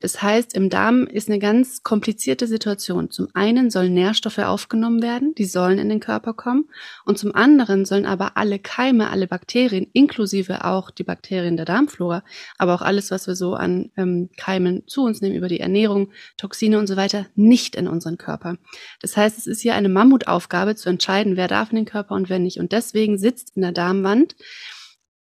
[0.00, 3.10] Das heißt, im Darm ist eine ganz komplizierte Situation.
[3.10, 6.68] Zum einen sollen Nährstoffe aufgenommen werden, die sollen in den Körper kommen.
[7.06, 12.22] Und zum anderen sollen aber alle Keime, alle Bakterien, inklusive auch die Bakterien der Darmflora,
[12.58, 16.10] aber auch alles, was wir so an ähm, Keimen zu uns nehmen über die Ernährung,
[16.36, 18.58] Toxine und so weiter, nicht in unseren Körper.
[19.00, 22.28] Das heißt, es ist hier eine Mammutaufgabe zu entscheiden, wer darf in den Körper und
[22.28, 22.60] wer nicht.
[22.60, 24.36] Und deswegen sitzt in der Darmwand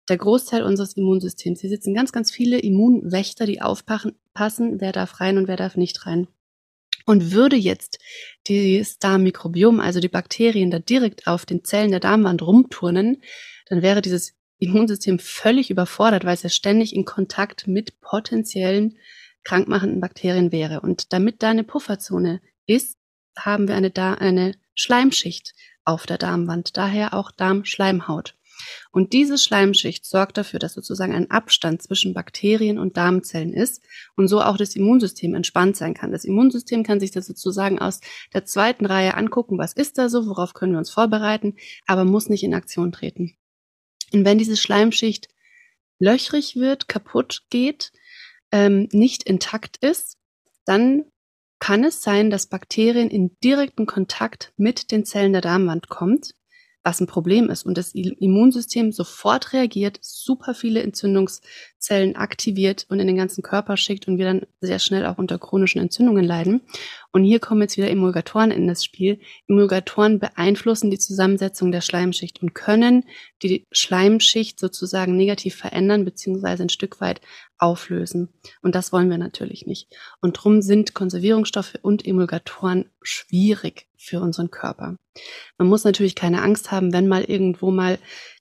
[0.08, 1.60] der Großteil unseres Immunsystems.
[1.60, 6.06] Hier sitzen ganz, ganz viele Immunwächter, die aufpassen, wer darf rein und wer darf nicht
[6.06, 6.28] rein.
[7.06, 7.98] Und würde jetzt
[8.48, 13.22] das Darmmikrobiom, also die Bakterien, da direkt auf den Zellen der Darmwand rumturnen,
[13.66, 18.98] dann wäre dieses Immunsystem völlig überfordert, weil es ja ständig in Kontakt mit potenziellen
[19.44, 20.80] krankmachenden Bakterien wäre.
[20.80, 22.98] Und damit da eine Pufferzone ist,
[23.36, 28.37] haben wir eine, da eine Schleimschicht auf der Darmwand, daher auch Darmschleimhaut.
[28.90, 33.82] Und diese Schleimschicht sorgt dafür, dass sozusagen ein Abstand zwischen Bakterien und Darmzellen ist
[34.16, 36.12] und so auch das Immunsystem entspannt sein kann.
[36.12, 38.00] Das Immunsystem kann sich das sozusagen aus
[38.34, 42.28] der zweiten Reihe angucken, was ist da so, worauf können wir uns vorbereiten, aber muss
[42.28, 43.36] nicht in Aktion treten.
[44.12, 45.28] Und wenn diese Schleimschicht
[45.98, 47.92] löchrig wird, kaputt geht,
[48.52, 50.16] ähm, nicht intakt ist,
[50.64, 51.04] dann
[51.58, 56.34] kann es sein, dass Bakterien in direkten Kontakt mit den Zellen der Darmwand kommt
[56.88, 63.06] was ein Problem ist und das Immunsystem sofort reagiert, super viele Entzündungszellen aktiviert und in
[63.06, 66.62] den ganzen Körper schickt und wir dann sehr schnell auch unter chronischen Entzündungen leiden.
[67.18, 69.18] Und hier kommen jetzt wieder Emulgatoren in das Spiel.
[69.48, 73.06] Emulgatoren beeinflussen die Zusammensetzung der Schleimschicht und können
[73.42, 77.20] die Schleimschicht sozusagen negativ verändern beziehungsweise ein Stück weit
[77.58, 78.28] auflösen.
[78.62, 79.88] Und das wollen wir natürlich nicht.
[80.20, 84.96] Und drum sind Konservierungsstoffe und Emulgatoren schwierig für unseren Körper.
[85.58, 87.98] Man muss natürlich keine Angst haben, wenn mal irgendwo mal,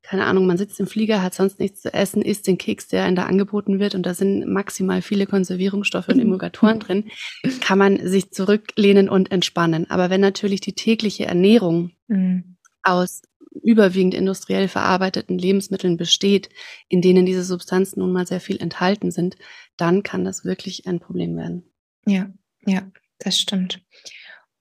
[0.07, 3.03] keine Ahnung, man sitzt im Flieger, hat sonst nichts zu essen, isst den Keks, der
[3.03, 7.11] einem da angeboten wird und da sind maximal viele Konservierungsstoffe und Emulgatoren drin,
[7.59, 9.89] kann man sich zurücklehnen und entspannen.
[9.91, 12.55] Aber wenn natürlich die tägliche Ernährung mhm.
[12.83, 13.21] aus
[13.63, 16.47] überwiegend industriell verarbeiteten Lebensmitteln besteht,
[16.87, 19.35] in denen diese Substanzen nun mal sehr viel enthalten sind,
[19.75, 21.63] dann kann das wirklich ein Problem werden.
[22.05, 22.31] Ja,
[22.65, 22.89] ja,
[23.19, 23.81] das stimmt.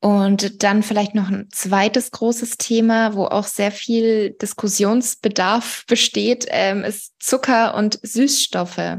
[0.00, 6.84] Und dann vielleicht noch ein zweites großes Thema, wo auch sehr viel Diskussionsbedarf besteht, ähm,
[6.84, 8.98] ist Zucker und Süßstoffe.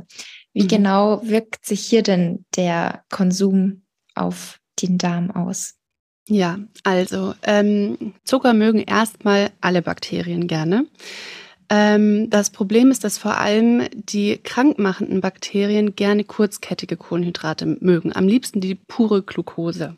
[0.53, 0.67] Wie mhm.
[0.67, 3.83] genau wirkt sich hier denn der Konsum
[4.15, 5.75] auf den Darm aus?
[6.27, 10.87] Ja, also ähm, Zucker mögen erstmal alle Bakterien gerne.
[11.69, 18.27] Ähm, das Problem ist, dass vor allem die krankmachenden Bakterien gerne kurzkettige Kohlenhydrate mögen, am
[18.27, 19.95] liebsten die pure Glucose.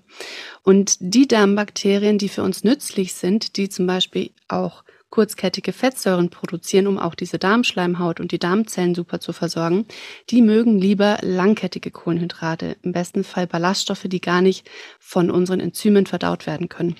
[0.64, 6.88] Und die Darmbakterien, die für uns nützlich sind, die zum Beispiel auch kurzkettige Fettsäuren produzieren,
[6.88, 9.86] um auch diese Darmschleimhaut und die Darmzellen super zu versorgen,
[10.30, 16.06] die mögen lieber langkettige Kohlenhydrate, im besten Fall Ballaststoffe, die gar nicht von unseren Enzymen
[16.06, 16.96] verdaut werden können.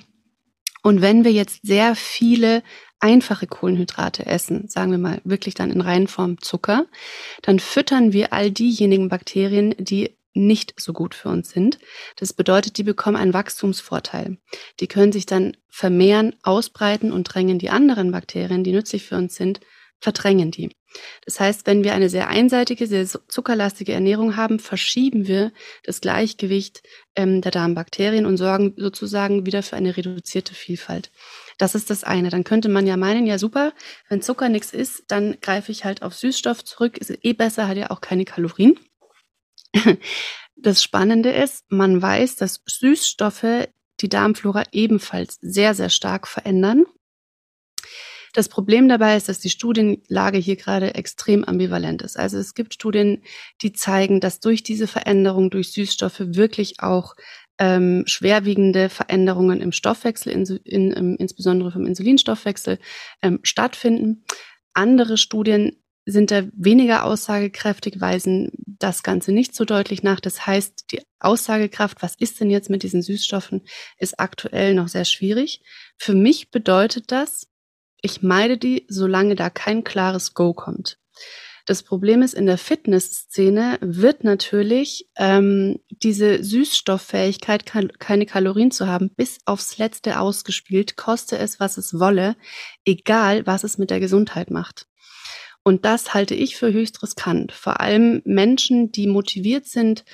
[0.82, 2.64] Und wenn wir jetzt sehr viele
[3.00, 6.86] einfache Kohlenhydrate essen, sagen wir mal wirklich dann in Reihenform Zucker,
[7.42, 11.80] dann füttern wir all diejenigen Bakterien, die nicht so gut für uns sind.
[12.16, 14.38] Das bedeutet, die bekommen einen Wachstumsvorteil.
[14.80, 19.36] Die können sich dann vermehren, ausbreiten und drängen die anderen Bakterien, die nützlich für uns
[19.36, 19.60] sind,
[20.00, 20.70] verdrängen die.
[21.26, 25.52] Das heißt, wenn wir eine sehr einseitige, sehr zuckerlastige Ernährung haben, verschieben wir
[25.84, 26.82] das Gleichgewicht
[27.16, 31.12] ähm, der Darmbakterien und sorgen sozusagen wieder für eine reduzierte Vielfalt.
[31.60, 32.30] Das ist das eine.
[32.30, 33.74] Dann könnte man ja meinen, ja super,
[34.08, 36.98] wenn Zucker nichts ist, dann greife ich halt auf Süßstoff zurück.
[36.98, 38.80] Ist eh besser, hat ja auch keine Kalorien.
[40.62, 43.70] Das Spannende ist, man weiß, dass Süßstoffe
[44.02, 46.86] die Darmflora ebenfalls sehr, sehr stark verändern.
[48.34, 52.18] Das Problem dabei ist, dass die Studienlage hier gerade extrem ambivalent ist.
[52.18, 53.24] Also es gibt Studien,
[53.62, 57.16] die zeigen, dass durch diese Veränderung durch Süßstoffe wirklich auch
[57.60, 62.80] ähm, schwerwiegende Veränderungen im Stoffwechsel, in, in, in, insbesondere vom Insulinstoffwechsel,
[63.22, 64.24] ähm, stattfinden.
[64.74, 70.20] Andere Studien sind da weniger aussagekräftig, weisen das Ganze nicht so deutlich nach.
[70.20, 73.62] Das heißt, die Aussagekraft, was ist denn jetzt mit diesen Süßstoffen,
[73.98, 75.62] ist aktuell noch sehr schwierig.
[75.98, 77.48] Für mich bedeutet das,
[78.02, 80.98] ich meide die, solange da kein klares Go kommt.
[81.70, 89.12] Das Problem ist, in der Fitnessszene wird natürlich ähm, diese Süßstofffähigkeit, keine Kalorien zu haben,
[89.16, 92.36] bis aufs Letzte ausgespielt, koste es, was es wolle,
[92.86, 94.88] egal was es mit der Gesundheit macht.
[95.62, 97.52] Und das halte ich für höchst riskant.
[97.52, 100.06] Vor allem Menschen, die motiviert sind,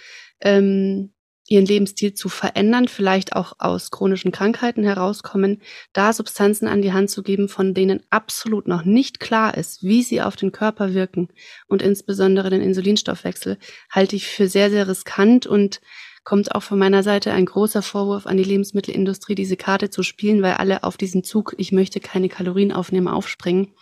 [0.42, 1.14] ähm,
[1.48, 5.62] ihren Lebensstil zu verändern, vielleicht auch aus chronischen Krankheiten herauskommen,
[5.94, 10.02] da Substanzen an die Hand zu geben, von denen absolut noch nicht klar ist, wie
[10.02, 11.30] sie auf den Körper wirken
[11.68, 13.58] und insbesondere den Insulinstoffwechsel,
[13.92, 15.82] halte ich für sehr, sehr riskant und
[16.24, 20.42] kommt auch von meiner Seite ein großer Vorwurf an die Lebensmittelindustrie, diese Karte zu spielen,
[20.42, 23.74] weil alle auf diesen Zug, ich möchte keine Kalorien aufnehmen, aufspringen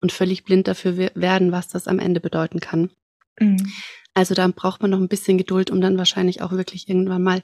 [0.00, 2.90] und völlig blind dafür werden, was das am Ende bedeuten kann.
[3.38, 3.70] Mhm.
[4.14, 7.42] Also da braucht man noch ein bisschen Geduld, um dann wahrscheinlich auch wirklich irgendwann mal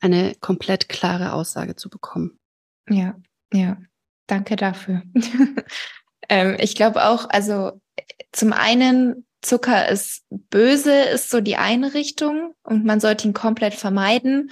[0.00, 2.38] eine komplett klare Aussage zu bekommen.
[2.88, 3.16] Ja,
[3.52, 3.78] ja,
[4.26, 5.02] danke dafür.
[6.28, 7.80] ähm, ich glaube auch, also
[8.32, 13.74] zum einen Zucker ist böse, ist so die eine Richtung und man sollte ihn komplett
[13.74, 14.50] vermeiden.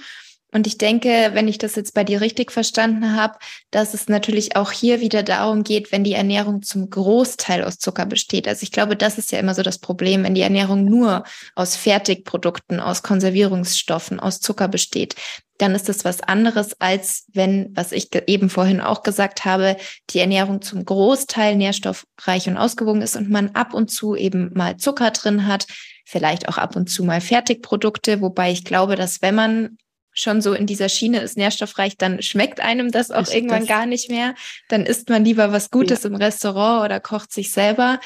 [0.53, 3.39] Und ich denke, wenn ich das jetzt bei dir richtig verstanden habe,
[3.71, 8.05] dass es natürlich auch hier wieder darum geht, wenn die Ernährung zum Großteil aus Zucker
[8.05, 8.47] besteht.
[8.47, 11.23] Also ich glaube, das ist ja immer so das Problem, wenn die Ernährung nur
[11.55, 15.15] aus Fertigprodukten, aus Konservierungsstoffen, aus Zucker besteht,
[15.57, 19.77] dann ist das was anderes, als wenn, was ich eben vorhin auch gesagt habe,
[20.11, 24.77] die Ernährung zum Großteil nährstoffreich und ausgewogen ist und man ab und zu eben mal
[24.77, 25.67] Zucker drin hat,
[26.05, 29.77] vielleicht auch ab und zu mal Fertigprodukte, wobei ich glaube, dass wenn man
[30.13, 33.69] schon so in dieser Schiene ist nährstoffreich, dann schmeckt einem das auch ich irgendwann das.
[33.69, 34.35] gar nicht mehr.
[34.69, 36.09] Dann isst man lieber was Gutes ja.
[36.09, 37.99] im Restaurant oder kocht sich selber.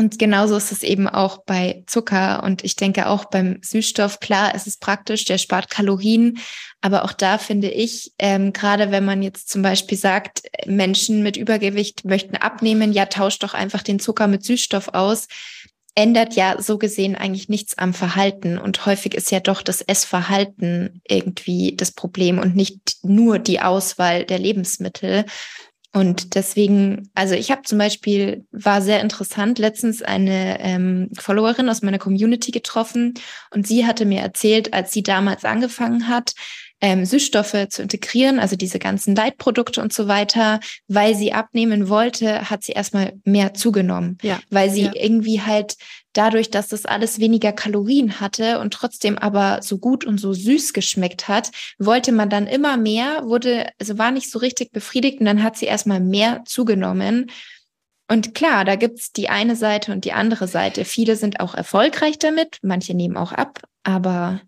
[0.00, 4.20] Und genauso ist es eben auch bei Zucker und ich denke auch beim Süßstoff.
[4.20, 6.38] Klar, es ist praktisch, der spart Kalorien,
[6.80, 11.36] aber auch da finde ich, ähm, gerade wenn man jetzt zum Beispiel sagt, Menschen mit
[11.36, 15.26] Übergewicht möchten abnehmen, ja, tauscht doch einfach den Zucker mit Süßstoff aus
[15.98, 18.56] ändert ja so gesehen eigentlich nichts am Verhalten.
[18.56, 24.24] Und häufig ist ja doch das Essverhalten irgendwie das Problem und nicht nur die Auswahl
[24.24, 25.24] der Lebensmittel.
[25.92, 31.82] Und deswegen, also ich habe zum Beispiel, war sehr interessant, letztens eine ähm, Followerin aus
[31.82, 33.14] meiner Community getroffen
[33.52, 36.34] und sie hatte mir erzählt, als sie damals angefangen hat,
[36.80, 42.50] ähm, Süßstoffe zu integrieren, also diese ganzen Leitprodukte und so weiter, weil sie abnehmen wollte,
[42.50, 44.38] hat sie erstmal mehr zugenommen, ja.
[44.50, 44.92] weil sie ja.
[44.94, 45.76] irgendwie halt
[46.12, 50.72] dadurch, dass das alles weniger Kalorien hatte und trotzdem aber so gut und so süß
[50.72, 55.26] geschmeckt hat, wollte man dann immer mehr, wurde, also war nicht so richtig befriedigt und
[55.26, 57.30] dann hat sie erstmal mehr zugenommen.
[58.10, 60.84] Und klar, da gibt's die eine Seite und die andere Seite.
[60.86, 64.42] Viele sind auch erfolgreich damit, manche nehmen auch ab, aber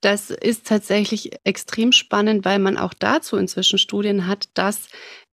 [0.00, 4.88] das ist tatsächlich extrem spannend, weil man auch dazu inzwischen Studien hat, dass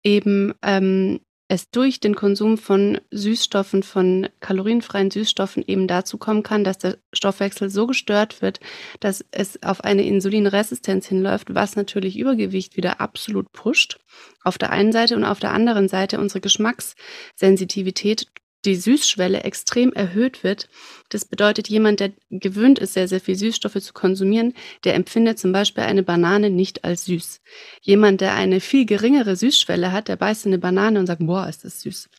[0.02, 6.64] eben ähm, es durch den Konsum von Süßstoffen, von kalorienfreien Süßstoffen eben dazu kommen kann,
[6.64, 8.58] dass der Stoffwechsel so gestört wird,
[8.98, 14.00] dass es auf eine Insulinresistenz hinläuft, was natürlich Übergewicht wieder absolut pusht.
[14.42, 18.26] Auf der einen Seite und auf der anderen Seite unsere Geschmackssensitivität
[18.66, 20.68] die Süßschwelle extrem erhöht wird.
[21.08, 24.52] Das bedeutet, jemand, der gewöhnt ist, sehr, sehr viel Süßstoffe zu konsumieren,
[24.84, 27.40] der empfindet zum Beispiel eine Banane nicht als süß.
[27.80, 31.48] Jemand, der eine viel geringere Süßschwelle hat, der beißt in eine Banane und sagt, boah,
[31.48, 32.10] ist das süß.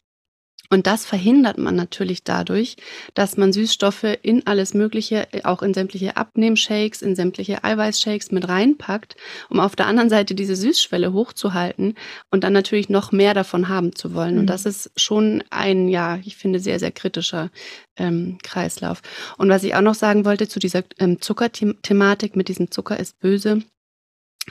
[0.69, 2.75] Und das verhindert man natürlich dadurch,
[3.13, 9.15] dass man Süßstoffe in alles Mögliche, auch in sämtliche Abnehmshakes, in sämtliche Eiweißshakes mit reinpackt,
[9.49, 11.95] um auf der anderen Seite diese Süßschwelle hochzuhalten
[12.31, 14.35] und dann natürlich noch mehr davon haben zu wollen.
[14.35, 14.39] Mhm.
[14.41, 17.49] Und das ist schon ein, ja, ich finde, sehr, sehr kritischer
[17.97, 19.01] ähm, Kreislauf.
[19.37, 23.19] Und was ich auch noch sagen wollte zu dieser ähm, Zuckerthematik mit diesem Zucker ist
[23.19, 23.63] böse.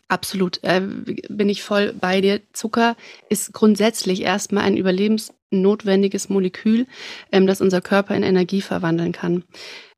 [0.08, 2.40] Absolut, äh, bin ich voll bei dir.
[2.52, 2.96] Zucker
[3.28, 6.86] ist grundsätzlich erstmal ein überlebensnotwendiges Molekül,
[7.32, 9.44] ähm, das unser Körper in Energie verwandeln kann.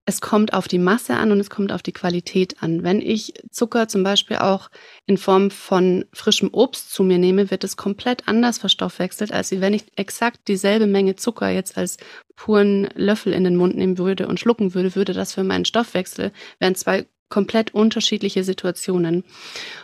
[0.07, 2.83] Es kommt auf die Masse an und es kommt auf die Qualität an.
[2.83, 4.71] Wenn ich Zucker zum Beispiel auch
[5.05, 9.75] in Form von frischem Obst zu mir nehme, wird es komplett anders verstoffwechselt, als wenn
[9.75, 11.99] ich exakt dieselbe Menge Zucker jetzt als
[12.37, 16.33] puren Löffel in den Mund nehmen würde und schlucken würde, würde das für meinen Stoffwechsel,
[16.59, 19.25] wären zwei komplett unterschiedliche Situationen.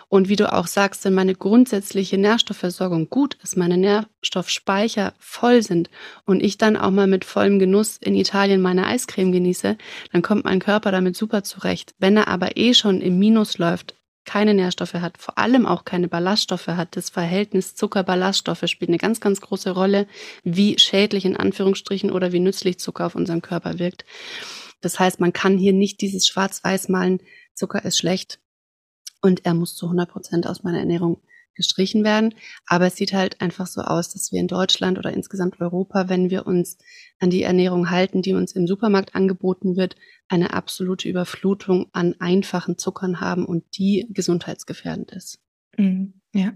[0.09, 5.91] Und wie du auch sagst, wenn meine grundsätzliche Nährstoffversorgung gut ist, meine Nährstoffspeicher voll sind
[6.25, 9.77] und ich dann auch mal mit vollem Genuss in Italien meine Eiscreme genieße,
[10.13, 11.95] dann kommt mein Körper damit super zurecht.
[11.99, 16.09] Wenn er aber eh schon im Minus läuft, keine Nährstoffe hat, vor allem auch keine
[16.09, 16.97] Ballaststoffe hat.
[16.97, 20.07] Das Verhältnis Zucker-Ballaststoffe spielt eine ganz, ganz große Rolle,
[20.43, 24.05] wie schädlich in Anführungsstrichen oder wie nützlich Zucker auf unserem Körper wirkt.
[24.81, 27.21] Das heißt, man kann hier nicht dieses Schwarz-Weiß malen,
[27.55, 28.41] Zucker ist schlecht
[29.23, 31.23] und er muss zu 100 Prozent aus meiner Ernährung
[31.55, 32.35] gestrichen werden.
[32.67, 36.31] Aber es sieht halt einfach so aus, dass wir in Deutschland oder insgesamt Europa, wenn
[36.31, 36.79] wir uns
[37.19, 39.97] an die Ernährung halten, die uns im Supermarkt angeboten wird,
[40.29, 45.39] eine absolute Überflutung an einfachen Zuckern haben und die gesundheitsgefährdend ist.
[45.77, 46.53] Mhm, ja.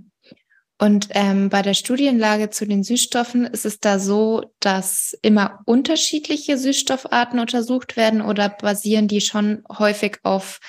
[0.81, 6.57] Und ähm, bei der Studienlage zu den Süßstoffen ist es da so, dass immer unterschiedliche
[6.57, 10.61] Süßstoffarten untersucht werden oder basieren die schon häufig auf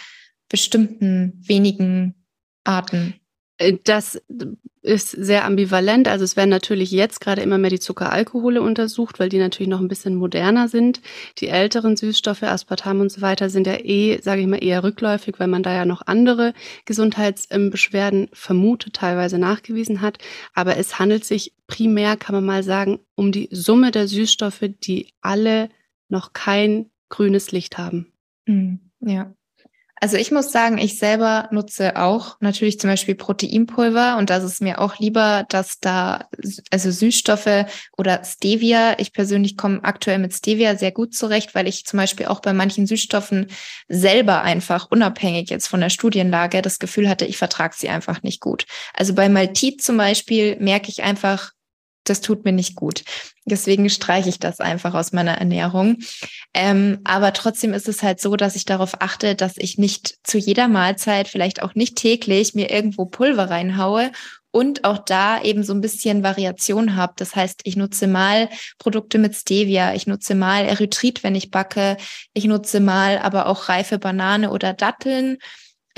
[0.50, 2.26] bestimmten wenigen
[2.64, 3.19] Arten?
[3.60, 4.20] Äh, das
[4.82, 6.08] ist sehr ambivalent.
[6.08, 9.82] Also es werden natürlich jetzt gerade immer mehr die Zuckeralkohole untersucht, weil die natürlich noch
[9.82, 11.02] ein bisschen moderner sind.
[11.40, 15.36] Die älteren Süßstoffe, Aspartam und so weiter, sind ja eh, sage ich mal, eher rückläufig,
[15.38, 16.54] weil man da ja noch andere
[16.86, 20.18] Gesundheitsbeschwerden vermutet, teilweise nachgewiesen hat.
[20.54, 25.10] Aber es handelt sich primär, kann man mal sagen, um die Summe der Süßstoffe, die
[25.22, 25.70] alle
[26.08, 28.14] noch kein grünes Licht haben.
[28.48, 29.34] Hm, ja.
[30.00, 34.62] Also ich muss sagen, ich selber nutze auch natürlich zum Beispiel Proteinpulver und das ist
[34.62, 36.28] mir auch lieber, dass da
[36.72, 37.66] also Süßstoffe
[37.98, 38.98] oder Stevia.
[39.00, 42.54] Ich persönlich komme aktuell mit Stevia sehr gut zurecht, weil ich zum Beispiel auch bei
[42.54, 43.48] manchen Süßstoffen
[43.90, 48.40] selber einfach unabhängig jetzt von der Studienlage das Gefühl hatte, ich vertrage sie einfach nicht
[48.40, 48.66] gut.
[48.94, 51.52] Also bei Maltit zum Beispiel merke ich einfach,
[52.10, 53.04] das tut mir nicht gut.
[53.46, 55.98] Deswegen streiche ich das einfach aus meiner Ernährung.
[56.54, 60.38] Ähm, aber trotzdem ist es halt so, dass ich darauf achte, dass ich nicht zu
[60.38, 64.12] jeder Mahlzeit, vielleicht auch nicht täglich, mir irgendwo Pulver reinhaue
[64.52, 67.14] und auch da eben so ein bisschen Variation habe.
[67.18, 68.50] Das heißt, ich nutze mal
[68.80, 71.98] Produkte mit Stevia, ich nutze mal Erythrit, wenn ich backe,
[72.34, 75.38] ich nutze mal aber auch reife Banane oder Datteln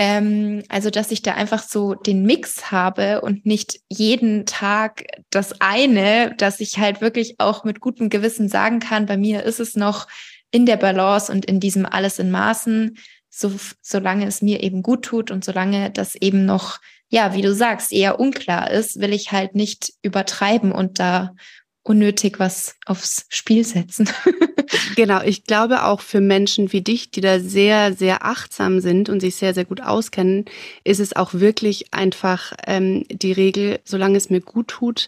[0.04, 5.62] ähm, also, dass ich da einfach so den Mix habe und nicht jeden Tag das
[5.62, 9.76] eine, dass ich halt wirklich auch mit gutem Gewissen sagen kann, bei mir ist es
[9.76, 10.08] noch
[10.50, 12.98] in der Balance und in diesem alles in Maßen,
[13.30, 13.52] so,
[13.84, 16.80] solange es mir eben gut tut und solange das eben noch,
[17.10, 21.36] ja, wie du sagst, eher unklar ist, will ich halt nicht übertreiben und da
[21.84, 24.10] unnötig was aufs Spiel setzen.
[24.96, 29.20] genau, ich glaube auch für Menschen wie dich, die da sehr, sehr achtsam sind und
[29.20, 30.46] sich sehr, sehr gut auskennen,
[30.84, 35.08] ist es auch wirklich einfach ähm, die Regel, solange es mir gut tut,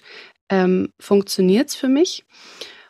[0.50, 2.26] ähm, funktioniert es für mich.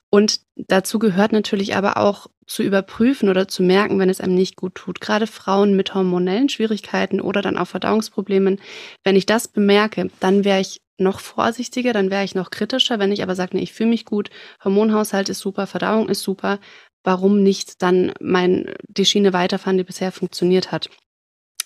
[0.09, 4.55] Und dazu gehört natürlich aber auch zu überprüfen oder zu merken, wenn es einem nicht
[4.55, 5.01] gut tut.
[5.01, 8.59] Gerade Frauen mit hormonellen Schwierigkeiten oder dann auch Verdauungsproblemen.
[9.03, 12.99] Wenn ich das bemerke, dann wäre ich noch vorsichtiger, dann wäre ich noch kritischer.
[12.99, 14.29] Wenn ich aber sage, nee, ich fühle mich gut,
[14.63, 16.59] Hormonhaushalt ist super, Verdauung ist super,
[17.03, 20.89] warum nicht dann mein, die Schiene weiterfahren, die bisher funktioniert hat?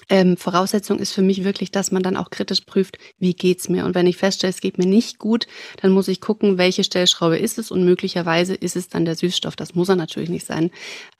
[0.09, 3.83] Ähm, Voraussetzung ist für mich wirklich, dass man dann auch kritisch prüft, wie geht's mir.
[3.85, 5.47] Und wenn ich feststelle, es geht mir nicht gut,
[5.81, 9.55] dann muss ich gucken, welche Stellschraube ist es und möglicherweise ist es dann der Süßstoff.
[9.55, 10.71] Das muss er natürlich nicht sein.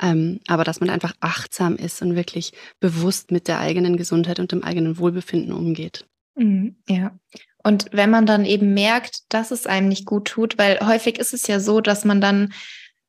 [0.02, 4.52] Ähm, aber dass man einfach achtsam ist und wirklich bewusst mit der eigenen Gesundheit und
[4.52, 6.06] dem eigenen Wohlbefinden umgeht.
[6.36, 7.18] Mhm, ja.
[7.68, 11.34] Und wenn man dann eben merkt, dass es einem nicht gut tut, weil häufig ist
[11.34, 12.54] es ja so, dass man dann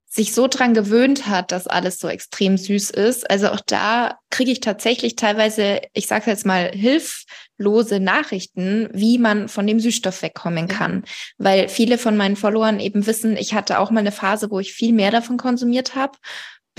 [0.05, 3.31] sich so dran gewöhnt hat, dass alles so extrem süß ist.
[3.31, 9.47] Also auch da kriege ich tatsächlich teilweise, ich sage jetzt mal, hilflose Nachrichten, wie man
[9.47, 11.05] von dem Süßstoff wegkommen kann.
[11.37, 14.73] Weil viele von meinen Followern eben wissen, ich hatte auch mal eine Phase, wo ich
[14.73, 16.19] viel mehr davon konsumiert habe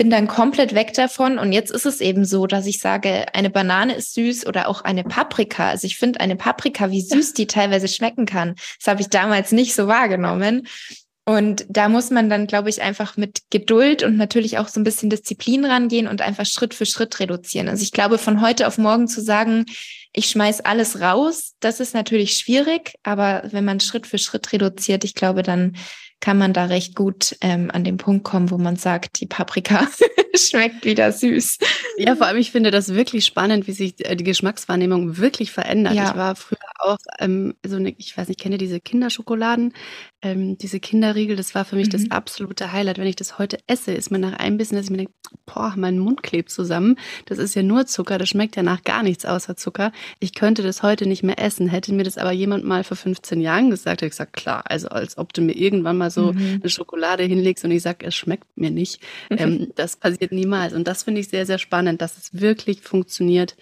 [0.00, 1.38] bin dann komplett weg davon.
[1.38, 4.80] Und jetzt ist es eben so, dass ich sage, eine Banane ist süß oder auch
[4.80, 5.68] eine Paprika.
[5.68, 8.54] Also ich finde eine Paprika, wie süß die teilweise schmecken kann.
[8.78, 10.66] Das habe ich damals nicht so wahrgenommen.
[11.26, 14.84] Und da muss man dann, glaube ich, einfach mit Geduld und natürlich auch so ein
[14.84, 17.68] bisschen Disziplin rangehen und einfach Schritt für Schritt reduzieren.
[17.68, 19.66] Also ich glaube, von heute auf morgen zu sagen,
[20.14, 25.04] ich schmeiß alles raus, das ist natürlich schwierig, aber wenn man Schritt für Schritt reduziert,
[25.04, 25.76] ich glaube, dann
[26.20, 29.88] kann man da recht gut ähm, an den Punkt kommen, wo man sagt, die Paprika
[30.34, 31.58] schmeckt wieder süß.
[31.96, 35.94] Ja, vor allem, ich finde das wirklich spannend, wie sich äh, die Geschmackswahrnehmung wirklich verändert.
[35.94, 36.10] Ja.
[36.10, 39.72] Ich war früher auch, ähm, so eine, ich weiß nicht, kenne diese Kinderschokoladen,
[40.22, 41.92] ähm, diese Kinderriegel, das war für mich mhm.
[41.92, 42.98] das absolute Highlight.
[42.98, 45.12] Wenn ich das heute esse, ist mir nach einem Bissen, dass ich mir denke,
[45.46, 46.96] boah, mein Mund klebt zusammen.
[47.26, 49.92] Das ist ja nur Zucker, das schmeckt ja nach gar nichts außer Zucker.
[50.18, 51.68] Ich könnte das heute nicht mehr essen.
[51.68, 54.88] Hätte mir das aber jemand mal vor 15 Jahren gesagt, hätte ich gesagt, klar, also
[54.88, 56.60] als ob du mir irgendwann mal so mhm.
[56.60, 59.00] eine Schokolade hinlegst und ich sage, es schmeckt mir nicht.
[59.30, 60.74] Ähm, das passiert niemals.
[60.74, 63.56] Und das finde ich sehr, sehr spannend, dass es wirklich funktioniert,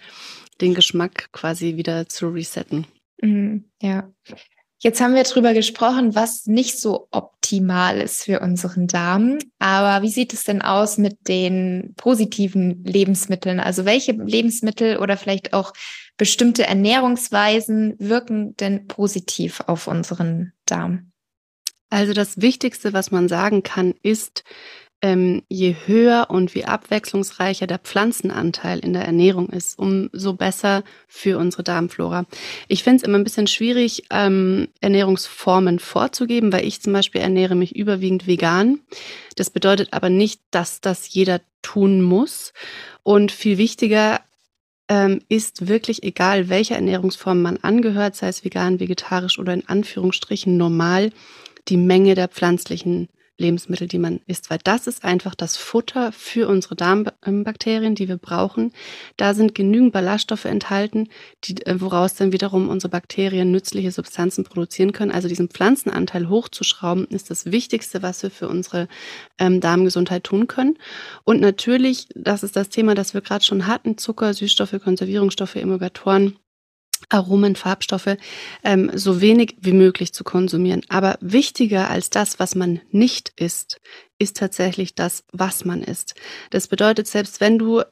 [0.61, 2.85] den Geschmack quasi wieder zu resetten.
[3.21, 4.09] Mhm, ja.
[4.81, 9.37] Jetzt haben wir darüber gesprochen, was nicht so optimal ist für unseren Darm.
[9.59, 13.59] Aber wie sieht es denn aus mit den positiven Lebensmitteln?
[13.59, 15.73] Also welche Lebensmittel oder vielleicht auch
[16.15, 21.11] bestimmte Ernährungsweisen wirken denn positiv auf unseren Darm?
[21.89, 24.45] Also das Wichtigste, was man sagen kann, ist,
[25.01, 31.37] ähm, je höher und wie abwechslungsreicher der Pflanzenanteil in der Ernährung ist, umso besser für
[31.37, 32.25] unsere Darmflora.
[32.67, 37.55] Ich finde es immer ein bisschen schwierig, ähm, Ernährungsformen vorzugeben, weil ich zum Beispiel ernähre
[37.55, 38.81] mich überwiegend vegan.
[39.35, 42.53] Das bedeutet aber nicht, dass das jeder tun muss.
[43.03, 44.19] Und viel wichtiger
[44.89, 50.57] ähm, ist wirklich egal, welcher Ernährungsform man angehört, sei es vegan, vegetarisch oder in Anführungsstrichen
[50.57, 51.11] normal,
[51.69, 53.07] die Menge der pflanzlichen
[53.39, 58.17] Lebensmittel, die man isst, weil das ist einfach das Futter für unsere Darmbakterien, die wir
[58.17, 58.73] brauchen.
[59.17, 61.09] Da sind genügend Ballaststoffe enthalten,
[61.45, 65.11] die, äh, woraus dann wiederum unsere Bakterien nützliche Substanzen produzieren können.
[65.11, 68.87] Also diesen Pflanzenanteil hochzuschrauben, ist das Wichtigste, was wir für unsere
[69.37, 70.77] ähm, Darmgesundheit tun können.
[71.23, 76.35] Und natürlich, das ist das Thema, das wir gerade schon hatten, Zucker, Süßstoffe, Konservierungsstoffe, Emulgatoren
[77.09, 78.17] Aromen, Farbstoffe
[78.63, 80.81] ähm, so wenig wie möglich zu konsumieren.
[80.89, 83.79] Aber wichtiger als das, was man nicht isst,
[84.17, 86.15] ist tatsächlich das, was man isst.
[86.49, 87.83] Das bedeutet, selbst wenn du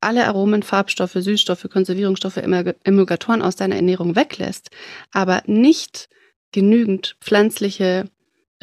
[0.00, 4.70] alle Aromen, Farbstoffe, Süßstoffe, Konservierungsstoffe, Emulgatoren aus deiner Ernährung weglässt,
[5.12, 6.08] aber nicht
[6.52, 8.10] genügend pflanzliche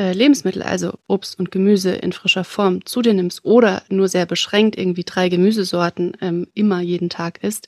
[0.01, 4.25] äh, Lebensmittel, also Obst und Gemüse in frischer Form zu dir nimmst oder nur sehr
[4.25, 7.67] beschränkt irgendwie drei Gemüsesorten ähm, immer jeden Tag isst,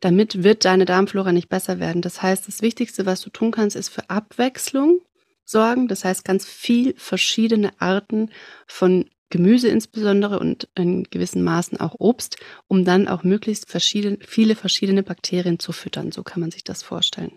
[0.00, 2.02] damit wird deine Darmflora nicht besser werden.
[2.02, 5.00] Das heißt, das Wichtigste, was du tun kannst, ist für Abwechslung
[5.46, 5.88] sorgen.
[5.88, 8.28] Das heißt, ganz viel verschiedene Arten
[8.66, 14.54] von Gemüse insbesondere und in gewissen Maßen auch Obst, um dann auch möglichst verschiedene, viele
[14.54, 16.12] verschiedene Bakterien zu füttern.
[16.12, 17.32] So kann man sich das vorstellen.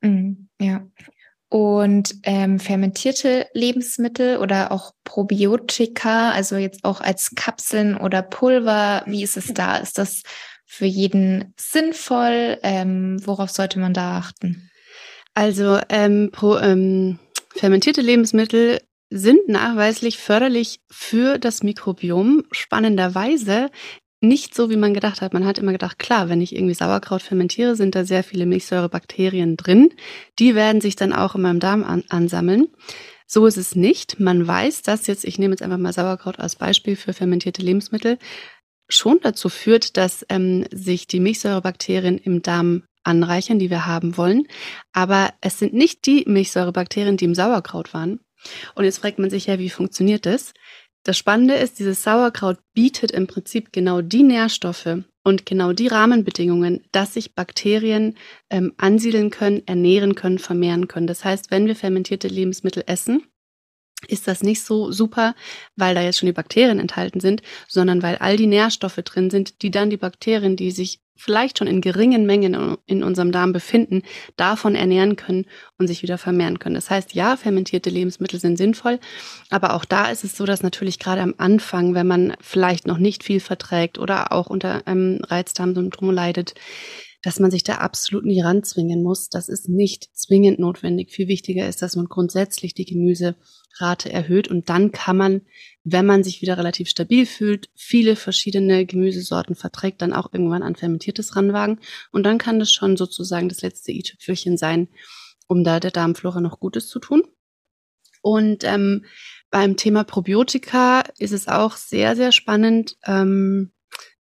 [0.00, 0.86] Mm, ja.
[1.54, 9.22] Und ähm, fermentierte Lebensmittel oder auch Probiotika, also jetzt auch als Kapseln oder Pulver, wie
[9.22, 9.76] ist es da?
[9.76, 10.22] Ist das
[10.66, 12.58] für jeden sinnvoll?
[12.64, 14.68] Ähm, worauf sollte man da achten?
[15.34, 17.20] Also ähm, pro, ähm,
[17.54, 18.80] fermentierte Lebensmittel
[19.10, 22.42] sind nachweislich förderlich für das Mikrobiom.
[22.50, 23.70] Spannenderweise
[24.28, 25.32] nicht so, wie man gedacht hat.
[25.32, 29.56] Man hat immer gedacht, klar, wenn ich irgendwie Sauerkraut fermentiere, sind da sehr viele Milchsäurebakterien
[29.56, 29.90] drin.
[30.38, 32.68] Die werden sich dann auch in meinem Darm an ansammeln.
[33.26, 34.20] So ist es nicht.
[34.20, 38.18] Man weiß, dass jetzt, ich nehme jetzt einfach mal Sauerkraut als Beispiel für fermentierte Lebensmittel,
[38.88, 44.46] schon dazu führt, dass ähm, sich die Milchsäurebakterien im Darm anreichern, die wir haben wollen.
[44.92, 48.20] Aber es sind nicht die Milchsäurebakterien, die im Sauerkraut waren.
[48.74, 50.52] Und jetzt fragt man sich ja, wie funktioniert das?
[51.04, 56.82] Das Spannende ist, dieses Sauerkraut bietet im Prinzip genau die Nährstoffe und genau die Rahmenbedingungen,
[56.92, 58.16] dass sich Bakterien
[58.48, 61.06] ähm, ansiedeln können, ernähren können, vermehren können.
[61.06, 63.22] Das heißt, wenn wir fermentierte Lebensmittel essen,
[64.08, 65.34] ist das nicht so super,
[65.76, 69.62] weil da jetzt schon die Bakterien enthalten sind, sondern weil all die Nährstoffe drin sind,
[69.62, 74.02] die dann die Bakterien, die sich vielleicht schon in geringen Mengen in unserem Darm befinden,
[74.36, 75.46] davon ernähren können
[75.78, 76.74] und sich wieder vermehren können.
[76.74, 78.98] Das heißt, ja, fermentierte Lebensmittel sind sinnvoll,
[79.50, 82.98] aber auch da ist es so, dass natürlich gerade am Anfang, wenn man vielleicht noch
[82.98, 86.54] nicht viel verträgt oder auch unter einem Reizdarmsyndrom leidet,
[87.24, 89.30] dass man sich da absolut nicht ranzwingen muss.
[89.30, 91.10] Das ist nicht zwingend notwendig.
[91.10, 93.36] Viel wichtiger ist, dass man grundsätzlich die Gemüse
[93.78, 95.42] Rate erhöht und dann kann man,
[95.84, 100.76] wenn man sich wieder relativ stabil fühlt, viele verschiedene Gemüsesorten verträgt, dann auch irgendwann an
[100.76, 101.78] fermentiertes ranwagen
[102.10, 104.88] und dann kann das schon sozusagen das letzte i-Tüpfelchen sein,
[105.46, 107.22] um da der Darmflora noch Gutes zu tun.
[108.22, 109.04] Und ähm,
[109.50, 113.72] beim Thema Probiotika ist es auch sehr, sehr spannend, ähm,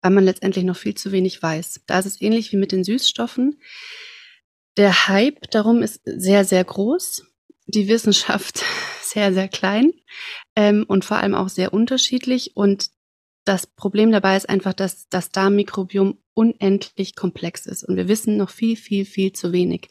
[0.02, 1.84] weil man letztendlich noch viel zu wenig weiß.
[1.88, 3.62] Da ist es ähnlich wie mit den Süßstoffen.
[4.76, 7.24] Der Hype darum ist sehr, sehr groß.
[7.68, 8.62] Die Wissenschaft
[9.02, 9.94] sehr, sehr klein
[10.56, 12.56] ähm, und vor allem auch sehr unterschiedlich.
[12.56, 12.90] Und
[13.46, 18.50] das Problem dabei ist einfach, dass das Darmmikrobiom unendlich komplex ist und wir wissen noch
[18.50, 19.90] viel, viel, viel zu wenig.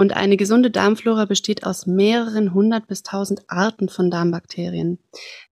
[0.00, 5.00] Und eine gesunde Darmflora besteht aus mehreren hundert bis tausend Arten von Darmbakterien.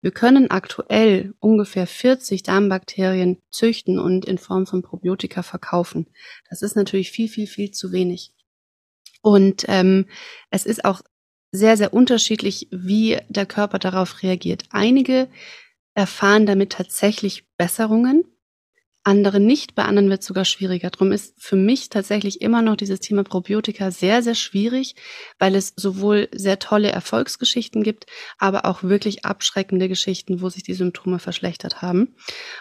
[0.01, 6.07] Wir können aktuell ungefähr 40 Darmbakterien züchten und in Form von Probiotika verkaufen.
[6.49, 8.33] Das ist natürlich viel, viel, viel zu wenig.
[9.21, 10.07] Und ähm,
[10.51, 11.03] es ist auch
[11.57, 14.65] sehr, sehr unterschiedlich, wie der Körper darauf reagiert.
[14.71, 15.29] Einige
[15.95, 18.25] erfahren damit tatsächlich Besserungen,
[19.07, 20.91] andere nicht, bei anderen wird es sogar schwieriger.
[20.91, 24.97] Darum ist für mich tatsächlich immer noch dieses Thema Probiotika sehr, sehr schwierig,
[25.39, 28.07] weil es sowohl sehr tolle Erfolgsgeschichten gibt,
[28.39, 32.17] aber auch wirklich abschreckende Geschichten, wo sich die Symptome verschlechtert haben.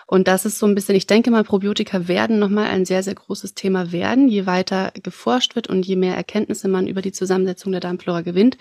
[0.05, 3.15] Und das ist so ein bisschen, ich denke mal, Probiotika werden nochmal ein sehr, sehr
[3.15, 7.71] großes Thema werden, je weiter geforscht wird und je mehr Erkenntnisse man über die Zusammensetzung
[7.71, 8.59] der Darmflora gewinnt.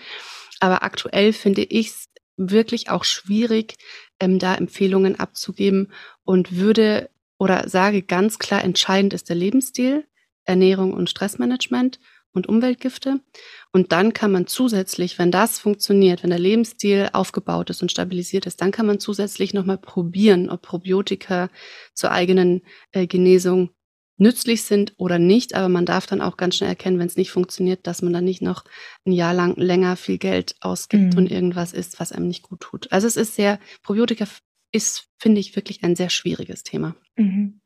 [0.59, 3.75] Aber aktuell finde ich es wirklich auch schwierig,
[4.19, 5.91] ähm, da Empfehlungen abzugeben
[6.23, 10.05] und würde oder sage ganz klar, entscheidend ist der Lebensstil,
[10.45, 11.99] Ernährung und Stressmanagement
[12.35, 13.21] und Umweltgifte.
[13.71, 18.45] Und dann kann man zusätzlich, wenn das funktioniert, wenn der Lebensstil aufgebaut ist und stabilisiert
[18.45, 21.49] ist, dann kann man zusätzlich nochmal probieren, ob Probiotika
[21.93, 22.61] zur eigenen
[22.91, 23.71] äh, Genesung
[24.17, 25.55] nützlich sind oder nicht.
[25.55, 28.25] Aber man darf dann auch ganz schnell erkennen, wenn es nicht funktioniert, dass man dann
[28.25, 28.63] nicht noch
[29.05, 31.17] ein Jahr lang länger viel Geld ausgibt mhm.
[31.17, 32.91] und irgendwas isst, was einem nicht gut tut.
[32.91, 34.25] Also es ist sehr, Probiotika
[34.71, 36.95] ist, finde ich, wirklich ein sehr schwieriges Thema.
[37.15, 37.61] Mhm.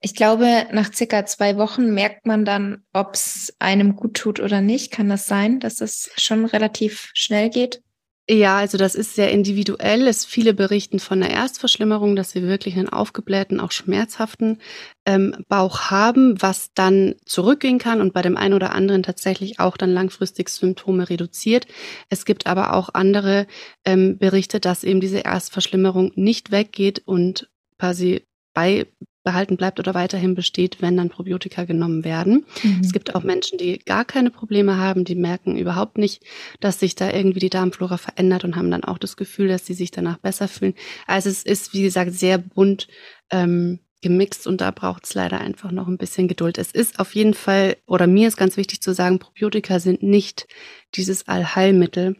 [0.00, 4.60] Ich glaube, nach circa zwei Wochen merkt man dann, ob es einem gut tut oder
[4.60, 4.90] nicht.
[4.90, 7.82] Kann das sein, dass es schon relativ schnell geht?
[8.28, 10.06] Ja, also das ist sehr individuell.
[10.08, 14.62] Es viele berichten von einer Erstverschlimmerung, dass sie wirklich einen aufgeblähten, auch schmerzhaften
[15.04, 19.76] ähm, Bauch haben, was dann zurückgehen kann und bei dem einen oder anderen tatsächlich auch
[19.76, 21.66] dann langfristig Symptome reduziert.
[22.08, 23.46] Es gibt aber auch andere
[23.84, 28.86] ähm, Berichte, dass eben diese Erstverschlimmerung nicht weggeht und quasi bei
[29.24, 32.44] behalten bleibt oder weiterhin besteht, wenn dann Probiotika genommen werden.
[32.62, 32.80] Mhm.
[32.80, 36.22] Es gibt auch Menschen, die gar keine Probleme haben, die merken überhaupt nicht,
[36.60, 39.74] dass sich da irgendwie die Darmflora verändert und haben dann auch das Gefühl, dass sie
[39.74, 40.74] sich danach besser fühlen.
[41.06, 42.86] Also es ist, wie gesagt, sehr bunt
[43.30, 46.58] ähm, gemixt und da braucht es leider einfach noch ein bisschen Geduld.
[46.58, 50.46] Es ist auf jeden Fall, oder mir ist ganz wichtig zu sagen, Probiotika sind nicht
[50.94, 52.16] dieses Allheilmittel,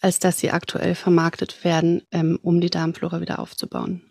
[0.00, 4.05] als dass sie aktuell vermarktet werden, ähm, um die Darmflora wieder aufzubauen.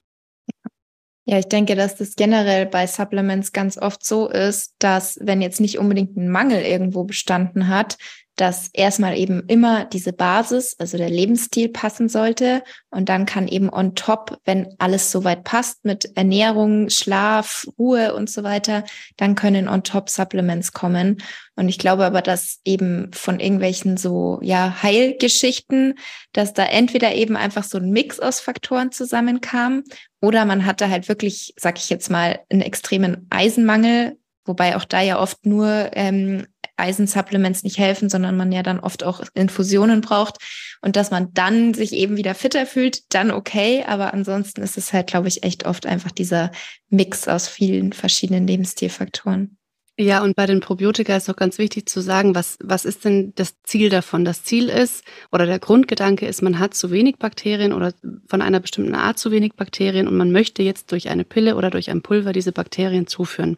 [1.27, 5.59] Ja, ich denke, dass das generell bei Supplements ganz oft so ist, dass wenn jetzt
[5.59, 7.97] nicht unbedingt ein Mangel irgendwo bestanden hat,
[8.35, 12.63] dass erstmal eben immer diese Basis, also der Lebensstil passen sollte.
[12.89, 18.29] Und dann kann eben on top, wenn alles soweit passt mit Ernährung, Schlaf, Ruhe und
[18.29, 18.83] so weiter,
[19.15, 21.17] dann können on top Supplements kommen.
[21.55, 25.95] Und ich glaube aber, dass eben von irgendwelchen so, ja, Heilgeschichten,
[26.33, 29.83] dass da entweder eben einfach so ein Mix aus Faktoren zusammenkam
[30.21, 35.01] oder man hatte halt wirklich, sag ich jetzt mal, einen extremen Eisenmangel, wobei auch da
[35.01, 36.47] ja oft nur ähm,
[36.77, 40.37] Eisensupplements nicht helfen, sondern man ja dann oft auch Infusionen braucht
[40.81, 44.93] und dass man dann sich eben wieder fitter fühlt, dann okay, aber ansonsten ist es
[44.93, 46.51] halt, glaube ich, echt oft einfach dieser
[46.89, 49.57] Mix aus vielen verschiedenen Lebensstilfaktoren.
[49.97, 53.31] Ja, und bei den Probiotika ist auch ganz wichtig zu sagen, was, was ist denn
[53.35, 54.25] das Ziel davon?
[54.25, 57.93] Das Ziel ist, oder der Grundgedanke ist, man hat zu wenig Bakterien oder
[58.27, 61.69] von einer bestimmten Art zu wenig Bakterien und man möchte jetzt durch eine Pille oder
[61.69, 63.57] durch ein Pulver diese Bakterien zuführen.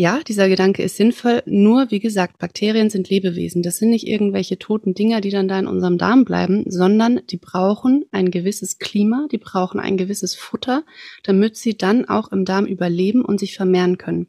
[0.00, 1.42] Ja, dieser Gedanke ist sinnvoll.
[1.44, 3.60] Nur, wie gesagt, Bakterien sind Lebewesen.
[3.60, 7.36] Das sind nicht irgendwelche toten Dinger, die dann da in unserem Darm bleiben, sondern die
[7.36, 10.84] brauchen ein gewisses Klima, die brauchen ein gewisses Futter,
[11.22, 14.28] damit sie dann auch im Darm überleben und sich vermehren können.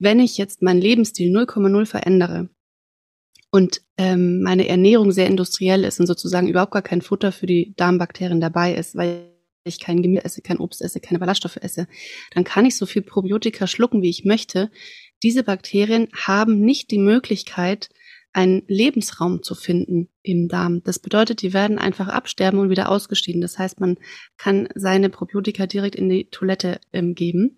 [0.00, 2.48] Wenn ich jetzt meinen Lebensstil 0,0 verändere
[3.52, 7.72] und ähm, meine Ernährung sehr industriell ist und sozusagen überhaupt gar kein Futter für die
[7.76, 9.33] Darmbakterien dabei ist, weil
[9.64, 11.86] ich kein Gemüse esse, kein Obst esse, keine Ballaststoffe esse,
[12.32, 14.70] dann kann ich so viel Probiotika schlucken, wie ich möchte.
[15.22, 17.88] Diese Bakterien haben nicht die Möglichkeit,
[18.32, 20.82] einen Lebensraum zu finden im Darm.
[20.82, 23.40] Das bedeutet, die werden einfach absterben und wieder ausgeschieden.
[23.40, 23.96] Das heißt, man
[24.36, 27.54] kann seine Probiotika direkt in die Toilette ähm, geben.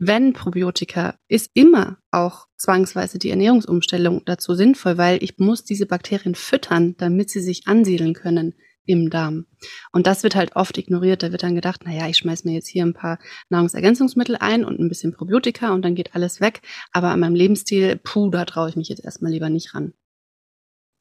[0.00, 6.34] Wenn Probiotika ist immer auch zwangsweise die Ernährungsumstellung dazu sinnvoll, weil ich muss diese Bakterien
[6.34, 8.54] füttern, damit sie sich ansiedeln können
[8.88, 9.46] im Darm.
[9.92, 11.22] Und das wird halt oft ignoriert.
[11.22, 13.18] Da wird dann gedacht, na ja, ich schmeiß mir jetzt hier ein paar
[13.50, 16.62] Nahrungsergänzungsmittel ein und ein bisschen Probiotika und dann geht alles weg.
[16.92, 19.92] Aber an meinem Lebensstil, puh, da traue ich mich jetzt erstmal lieber nicht ran.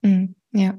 [0.01, 0.77] Mhm, ja.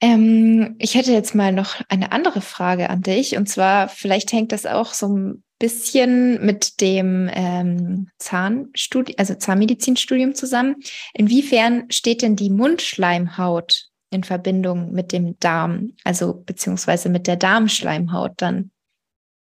[0.00, 3.36] Ähm, ich hätte jetzt mal noch eine andere Frage an dich.
[3.36, 10.34] Und zwar, vielleicht hängt das auch so ein bisschen mit dem ähm, Zahnstudium, also Zahnmedizinstudium
[10.34, 10.76] zusammen.
[11.14, 18.32] Inwiefern steht denn die Mundschleimhaut in Verbindung mit dem Darm, also beziehungsweise mit der Darmschleimhaut
[18.36, 18.70] dann?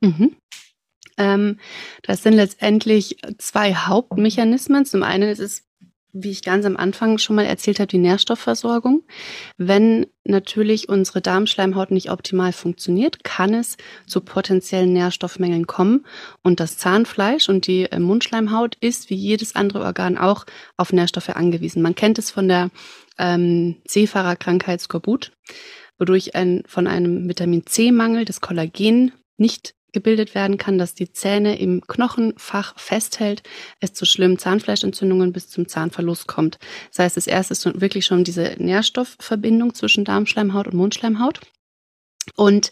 [0.01, 0.35] Mhm.
[1.17, 1.59] Ähm,
[2.03, 4.85] das sind letztendlich zwei Hauptmechanismen.
[4.85, 5.67] Zum einen ist es
[6.23, 9.03] wie ich ganz am Anfang schon mal erzählt habe, die Nährstoffversorgung.
[9.57, 16.05] Wenn natürlich unsere Darmschleimhaut nicht optimal funktioniert, kann es zu potenziellen Nährstoffmängeln kommen.
[16.43, 20.45] Und das Zahnfleisch und die äh, Mundschleimhaut ist wie jedes andere Organ auch
[20.75, 21.81] auf Nährstoffe angewiesen.
[21.81, 22.69] Man kennt es von der
[23.17, 25.31] ähm, Seefahrerkrankheit Skorbut,
[25.97, 31.57] wodurch ein, von einem Vitamin C-Mangel das Kollagen nicht gebildet werden kann, dass die Zähne
[31.59, 33.41] im Knochenfach festhält,
[33.79, 36.59] es zu schlimmen Zahnfleischentzündungen bis zum Zahnverlust kommt.
[36.89, 41.39] Das heißt, das erste ist wirklich schon diese Nährstoffverbindung zwischen Darmschleimhaut und Mundschleimhaut.
[42.35, 42.71] Und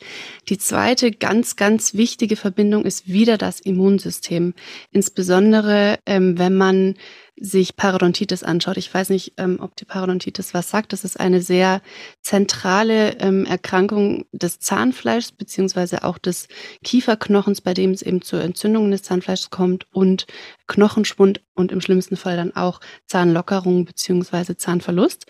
[0.49, 4.53] die zweite ganz, ganz wichtige Verbindung ist wieder das Immunsystem.
[4.91, 6.95] Insbesondere, ähm, wenn man
[7.37, 8.77] sich Parodontitis anschaut.
[8.77, 10.93] Ich weiß nicht, ähm, ob die Parodontitis was sagt.
[10.93, 11.81] Das ist eine sehr
[12.21, 16.47] zentrale ähm, Erkrankung des Zahnfleischs beziehungsweise auch des
[16.83, 20.27] Kieferknochens, bei dem es eben zur Entzündung des Zahnfleischs kommt und
[20.67, 25.25] Knochenschwund und im schlimmsten Fall dann auch Zahnlockerung beziehungsweise Zahnverlust.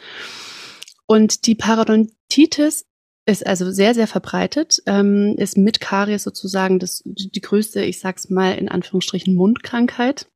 [1.08, 2.86] Und die Parodontitis
[3.26, 8.30] ist also sehr, sehr verbreitet, ähm, ist mit Karies sozusagen das, die größte, ich sag's
[8.30, 10.28] mal in Anführungsstrichen, Mundkrankheit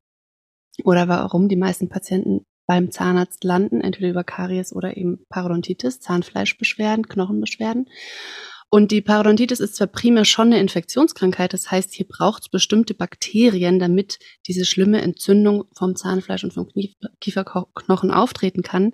[0.83, 7.07] oder warum die meisten Patienten beim Zahnarzt landen, entweder über Karies oder eben Parodontitis, Zahnfleischbeschwerden,
[7.07, 7.89] Knochenbeschwerden.
[8.71, 12.93] Und die Parodontitis ist zwar primär schon eine Infektionskrankheit, das heißt, hier braucht es bestimmte
[12.93, 16.69] Bakterien, damit diese schlimme Entzündung vom Zahnfleisch und vom
[17.19, 18.93] Kieferknochen auftreten kann.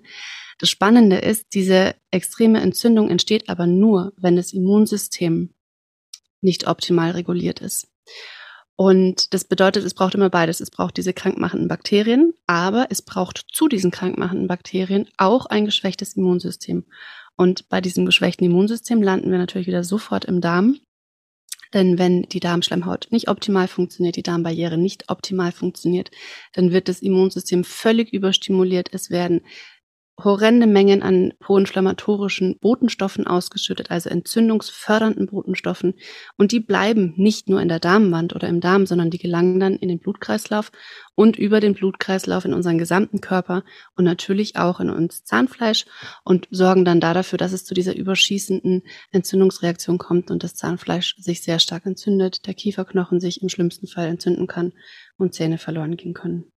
[0.58, 5.52] Das Spannende ist, diese extreme Entzündung entsteht aber nur, wenn das Immunsystem
[6.40, 7.88] nicht optimal reguliert ist.
[8.76, 10.60] Und das bedeutet, es braucht immer beides.
[10.60, 16.14] Es braucht diese krankmachenden Bakterien, aber es braucht zu diesen krankmachenden Bakterien auch ein geschwächtes
[16.16, 16.84] Immunsystem.
[17.36, 20.80] Und bei diesem geschwächten Immunsystem landen wir natürlich wieder sofort im Darm.
[21.74, 26.10] Denn wenn die Darmschleimhaut nicht optimal funktioniert, die Darmbarriere nicht optimal funktioniert,
[26.54, 28.88] dann wird das Immunsystem völlig überstimuliert.
[28.92, 29.42] Es werden
[30.22, 35.94] horrende Mengen an proinflammatorischen Botenstoffen ausgeschüttet, also entzündungsfördernden Botenstoffen.
[36.38, 39.76] Und die bleiben nicht nur in der Darmwand oder im Darm, sondern die gelangen dann
[39.76, 40.72] in den Blutkreislauf
[41.14, 43.62] und über den Blutkreislauf in unseren gesamten Körper
[43.94, 45.84] und natürlich auch in uns Zahnfleisch
[46.24, 51.14] und sorgen dann da dafür, dass es zu dieser überschießenden Entzündungsreaktion kommt und das Zahnfleisch
[51.18, 54.72] sich sehr stark entzündet, der Kieferknochen sich im schlimmsten Fall entzünden kann
[55.18, 56.50] und Zähne verloren gehen können.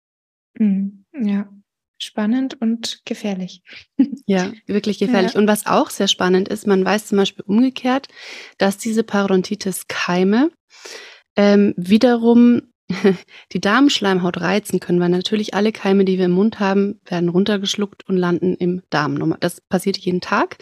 [0.54, 1.04] Mhm.
[1.12, 1.48] Ja,
[1.98, 3.62] spannend und gefährlich.
[4.26, 5.34] Ja, wirklich gefährlich.
[5.34, 5.40] Ja.
[5.40, 8.08] Und was auch sehr spannend ist, man weiß zum Beispiel umgekehrt,
[8.56, 10.50] dass diese Parodontitis-Keime
[11.36, 12.62] ähm, wiederum
[13.52, 18.08] die Darmschleimhaut reizen können, weil natürlich alle Keime, die wir im Mund haben, werden runtergeschluckt
[18.08, 19.36] und landen im Darm.
[19.40, 20.58] Das passiert jeden Tag.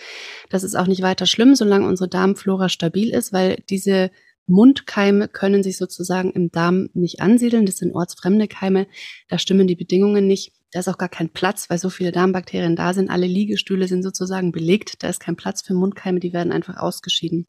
[0.51, 4.11] Das ist auch nicht weiter schlimm, solange unsere Darmflora stabil ist, weil diese
[4.47, 7.67] Mundkeime können sich sozusagen im Darm nicht ansiedeln.
[7.67, 8.87] Das sind ortsfremde Keime.
[9.29, 10.53] Da stimmen die Bedingungen nicht.
[10.77, 13.09] Da ist auch gar kein Platz, weil so viele Darmbakterien da sind.
[13.09, 15.03] Alle Liegestühle sind sozusagen belegt.
[15.03, 16.21] Da ist kein Platz für Mundkeime.
[16.21, 17.47] Die werden einfach ausgeschieden.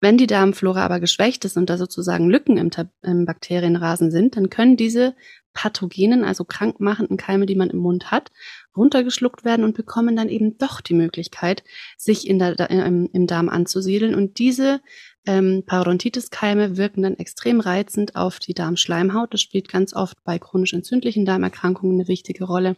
[0.00, 2.70] Wenn die Darmflora aber geschwächt ist und da sozusagen Lücken im,
[3.02, 5.16] im Bakterienrasen sind, dann können diese
[5.54, 8.30] pathogenen, also krankmachenden Keime, die man im Mund hat,
[8.76, 11.64] runtergeschluckt werden und bekommen dann eben doch die Möglichkeit,
[11.98, 14.14] sich in der, im, im Darm anzusiedeln.
[14.14, 14.80] Und diese
[15.26, 19.32] ähm, Parodontitis-Keime wirken dann extrem reizend auf die Darmschleimhaut.
[19.32, 22.76] Das spielt ganz oft bei chronisch entzündlichen Darmerkrankungen eine wichtige Rolle,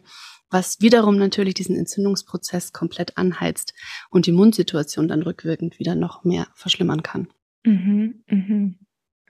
[0.51, 3.75] was wiederum natürlich diesen Entzündungsprozess komplett anheizt
[4.11, 7.29] und die Mundsituation dann rückwirkend wieder noch mehr verschlimmern kann.
[7.65, 8.79] Mhm, mhm.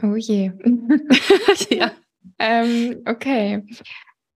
[0.02, 0.52] Oh je.
[1.70, 1.92] ja.
[2.38, 3.64] Ähm, okay.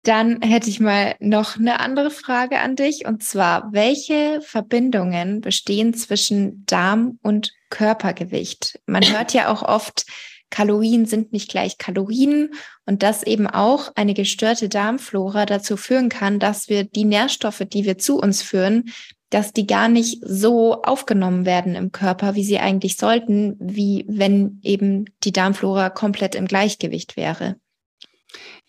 [0.07, 3.05] Dann hätte ich mal noch eine andere Frage an dich.
[3.05, 8.79] Und zwar, welche Verbindungen bestehen zwischen Darm und Körpergewicht?
[8.85, 10.05] Man hört ja auch oft,
[10.49, 12.51] Kalorien sind nicht gleich Kalorien
[12.85, 17.83] und dass eben auch eine gestörte Darmflora dazu führen kann, dass wir die Nährstoffe, die
[17.83, 18.93] wir zu uns führen,
[19.29, 24.61] dass die gar nicht so aufgenommen werden im Körper, wie sie eigentlich sollten, wie wenn
[24.63, 27.57] eben die Darmflora komplett im Gleichgewicht wäre.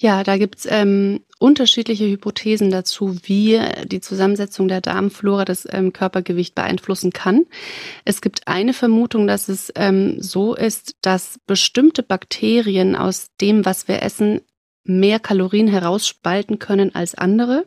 [0.00, 6.54] Ja, da gibt's ähm, unterschiedliche Hypothesen dazu, wie die Zusammensetzung der Darmflora das ähm, Körpergewicht
[6.54, 7.46] beeinflussen kann.
[8.04, 13.88] Es gibt eine Vermutung, dass es ähm, so ist, dass bestimmte Bakterien aus dem, was
[13.88, 14.42] wir essen,
[14.84, 17.66] mehr Kalorien herausspalten können als andere.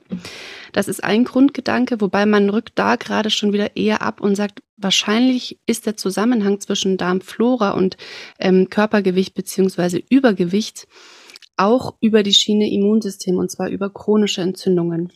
[0.71, 4.63] Das ist ein Grundgedanke, wobei man rückt da gerade schon wieder eher ab und sagt,
[4.77, 7.97] wahrscheinlich ist der Zusammenhang zwischen Darmflora und
[8.39, 10.87] ähm, Körpergewicht beziehungsweise Übergewicht
[11.61, 15.13] auch über die Schiene Immunsystem und zwar über chronische Entzündungen.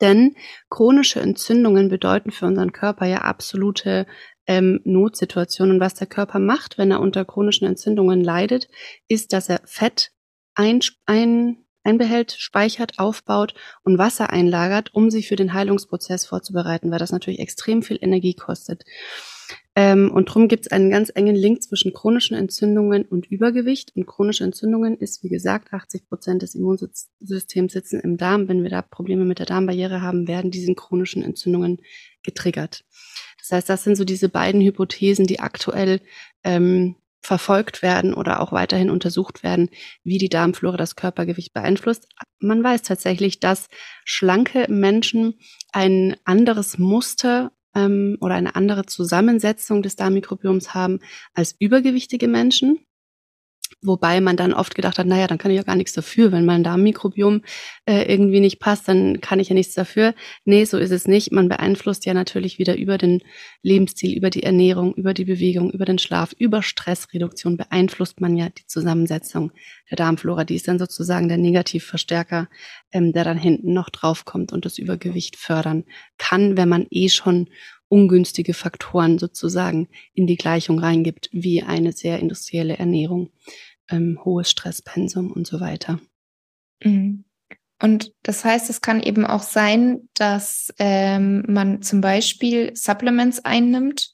[0.00, 0.36] Denn
[0.70, 4.06] chronische Entzündungen bedeuten für unseren Körper ja absolute
[4.46, 5.74] ähm, Notsituationen.
[5.74, 8.68] Und was der Körper macht, wenn er unter chronischen Entzündungen leidet,
[9.08, 10.12] ist, dass er Fett
[10.54, 16.98] ein, ein einbehält, speichert, aufbaut und Wasser einlagert, um sich für den Heilungsprozess vorzubereiten, weil
[16.98, 18.84] das natürlich extrem viel Energie kostet.
[19.78, 23.92] Ähm, und darum gibt es einen ganz engen Link zwischen chronischen Entzündungen und Übergewicht.
[23.94, 28.48] Und chronische Entzündungen ist, wie gesagt, 80 Prozent des Immunsystems sitzen im Darm.
[28.48, 31.78] Wenn wir da Probleme mit der Darmbarriere haben, werden diese chronischen Entzündungen
[32.24, 32.84] getriggert.
[33.38, 36.00] Das heißt, das sind so diese beiden Hypothesen, die aktuell
[36.42, 39.70] ähm, verfolgt werden oder auch weiterhin untersucht werden,
[40.02, 42.08] wie die Darmflora das Körpergewicht beeinflusst.
[42.40, 43.68] Man weiß tatsächlich, dass
[44.04, 45.38] schlanke Menschen
[45.70, 51.00] ein anderes Muster ähm, oder eine andere Zusammensetzung des Darmmikrobioms haben
[51.34, 52.78] als übergewichtige Menschen.
[53.80, 56.32] Wobei man dann oft gedacht hat, naja, dann kann ich ja gar nichts dafür.
[56.32, 57.42] Wenn mein Darmmikrobiom
[57.86, 60.14] äh, irgendwie nicht passt, dann kann ich ja nichts dafür.
[60.44, 61.30] Nee, so ist es nicht.
[61.30, 63.22] Man beeinflusst ja natürlich wieder über den
[63.62, 68.48] Lebensstil, über die Ernährung, über die Bewegung, über den Schlaf, über Stressreduktion beeinflusst man ja
[68.48, 69.52] die Zusammensetzung
[69.90, 70.42] der Darmflora.
[70.42, 72.48] Die ist dann sozusagen der Negativverstärker,
[72.90, 75.84] ähm, der dann hinten noch draufkommt und das Übergewicht fördern
[76.18, 77.48] kann, wenn man eh schon
[77.88, 83.30] ungünstige Faktoren sozusagen in die Gleichung reingibt, wie eine sehr industrielle Ernährung
[83.88, 86.00] ähm, hohes Stresspensum und so weiter.
[86.82, 87.24] Mhm.
[87.80, 94.12] Und das heißt, es kann eben auch sein, dass ähm, man zum Beispiel Supplements einnimmt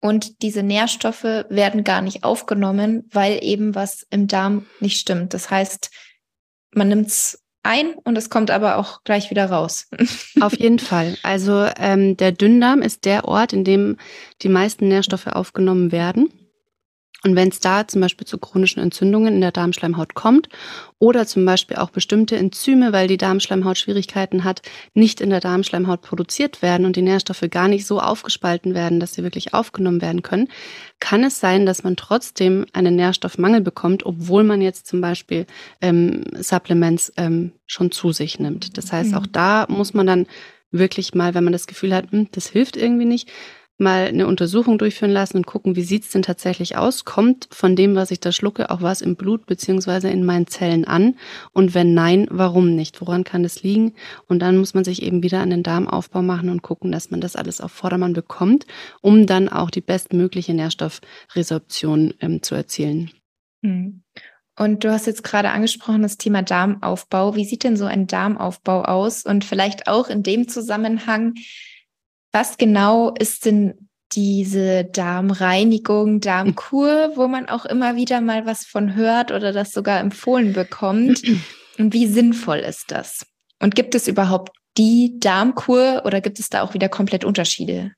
[0.00, 5.34] und diese Nährstoffe werden gar nicht aufgenommen, weil eben was im Darm nicht stimmt.
[5.34, 5.90] Das heißt,
[6.74, 9.88] man nimmt es ein und es kommt aber auch gleich wieder raus.
[10.40, 11.16] Auf jeden Fall.
[11.22, 13.96] Also ähm, der Dünndarm ist der Ort, in dem
[14.42, 16.32] die meisten Nährstoffe aufgenommen werden.
[17.24, 20.48] Und wenn es da zum Beispiel zu chronischen Entzündungen in der Darmschleimhaut kommt
[20.98, 24.62] oder zum Beispiel auch bestimmte Enzyme, weil die Darmschleimhaut Schwierigkeiten hat,
[24.94, 29.14] nicht in der Darmschleimhaut produziert werden und die Nährstoffe gar nicht so aufgespalten werden, dass
[29.14, 30.48] sie wirklich aufgenommen werden können,
[30.98, 35.46] kann es sein, dass man trotzdem einen Nährstoffmangel bekommt, obwohl man jetzt zum Beispiel
[35.80, 38.76] ähm, Supplements ähm, schon zu sich nimmt.
[38.76, 39.32] Das heißt, auch mhm.
[39.32, 40.26] da muss man dann
[40.72, 43.28] wirklich mal, wenn man das Gefühl hat, hm, das hilft irgendwie nicht,
[43.82, 47.04] mal eine Untersuchung durchführen lassen und gucken, wie sieht's denn tatsächlich aus?
[47.04, 50.86] Kommt von dem, was ich da schlucke, auch was im Blut beziehungsweise in meinen Zellen
[50.86, 51.16] an?
[51.52, 53.00] Und wenn nein, warum nicht?
[53.00, 53.94] Woran kann das liegen?
[54.26, 57.20] Und dann muss man sich eben wieder an den Darmaufbau machen und gucken, dass man
[57.20, 58.66] das alles auf Vordermann bekommt,
[59.02, 63.10] um dann auch die bestmögliche Nährstoffresorption ähm, zu erzielen.
[63.62, 64.02] Hm.
[64.58, 67.34] Und du hast jetzt gerade angesprochen das Thema Darmaufbau.
[67.36, 69.24] Wie sieht denn so ein Darmaufbau aus?
[69.24, 71.34] Und vielleicht auch in dem Zusammenhang,
[72.32, 78.94] was genau ist denn diese Darmreinigung, Darmkur, wo man auch immer wieder mal was von
[78.94, 81.22] hört oder das sogar empfohlen bekommt?
[81.78, 83.26] Und wie sinnvoll ist das?
[83.60, 87.92] Und gibt es überhaupt die Darmkur oder gibt es da auch wieder komplett Unterschiede?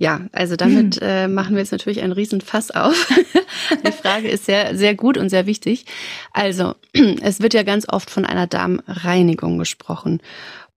[0.00, 1.02] Ja, also damit hm.
[1.02, 3.12] äh, machen wir jetzt natürlich einen riesen Fass auf.
[3.86, 5.86] Die Frage ist sehr, sehr gut und sehr wichtig.
[6.32, 6.76] Also,
[7.20, 10.22] es wird ja ganz oft von einer Darmreinigung gesprochen.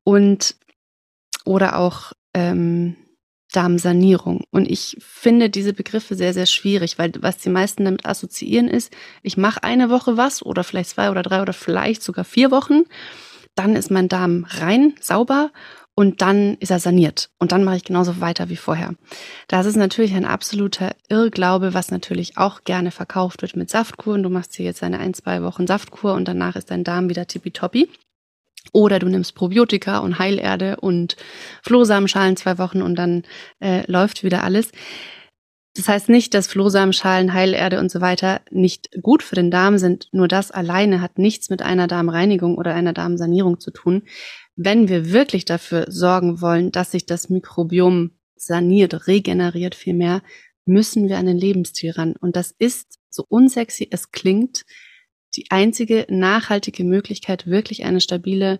[0.04, 0.56] Und
[1.46, 2.96] oder auch ähm,
[3.52, 4.46] Darmsanierung.
[4.52, 8.94] Und ich finde diese Begriffe sehr, sehr schwierig, weil was die meisten damit assoziieren ist,
[9.24, 12.84] ich mache eine Woche was oder vielleicht zwei oder drei oder vielleicht sogar vier Wochen,
[13.56, 15.52] dann ist mein Darm rein, sauber
[15.94, 18.96] und dann ist er saniert und dann mache ich genauso weiter wie vorher.
[19.50, 24.24] Das ist natürlich ein absoluter Irrglaube, was natürlich auch gerne verkauft wird mit Saftkuren.
[24.24, 27.28] Du machst hier jetzt eine ein, zwei Wochen Saftkur und danach ist dein Darm wieder
[27.28, 27.90] tippitoppi.
[28.74, 31.18] Oder du nimmst Probiotika und Heilerde und
[31.64, 33.24] Flohsamenschalen zwei Wochen und dann
[33.60, 34.72] äh, läuft wieder alles.
[35.76, 40.10] Das heißt nicht, dass Flohsamenschalen, Heilerde und so weiter nicht gut für den Darm sind.
[40.12, 44.04] Nur das alleine hat nichts mit einer Darmreinigung oder einer Darmsanierung zu tun.
[44.58, 50.22] Wenn wir wirklich dafür sorgen wollen, dass sich das Mikrobiom saniert, regeneriert vielmehr,
[50.66, 52.16] müssen wir an den Lebensstil ran.
[52.20, 54.64] Und das ist, so unsexy es klingt,
[55.36, 58.60] die einzige nachhaltige Möglichkeit, wirklich eine stabile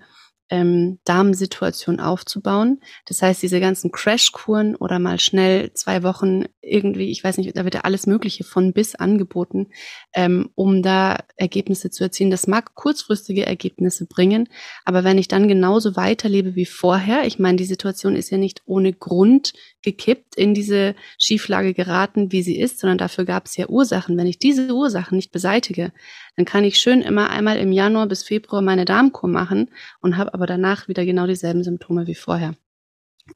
[0.50, 2.82] ähm, Darmsituation aufzubauen.
[3.06, 7.64] Das heißt, diese ganzen Crashkuren oder mal schnell zwei Wochen irgendwie, ich weiß nicht, da
[7.64, 9.68] wird ja alles Mögliche von bis angeboten,
[10.14, 12.32] ähm, um da Ergebnisse zu erzielen.
[12.32, 14.48] Das mag kurzfristige Ergebnisse bringen,
[14.86, 18.62] aber wenn ich dann genauso weiterlebe wie vorher, ich meine, die Situation ist ja nicht
[18.66, 23.68] ohne Grund gekippt, in diese Schieflage geraten, wie sie ist, sondern dafür gab es ja
[23.68, 24.18] Ursachen.
[24.18, 25.92] Wenn ich diese Ursachen nicht beseitige,
[26.36, 29.70] dann kann ich schön immer einmal im Januar bis Februar meine Darmkur machen
[30.02, 32.56] und habe aber danach wieder genau dieselben Symptome wie vorher.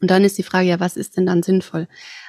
[0.01, 1.87] Und dann ist die Frage, ja, was ist denn dann sinnvoll?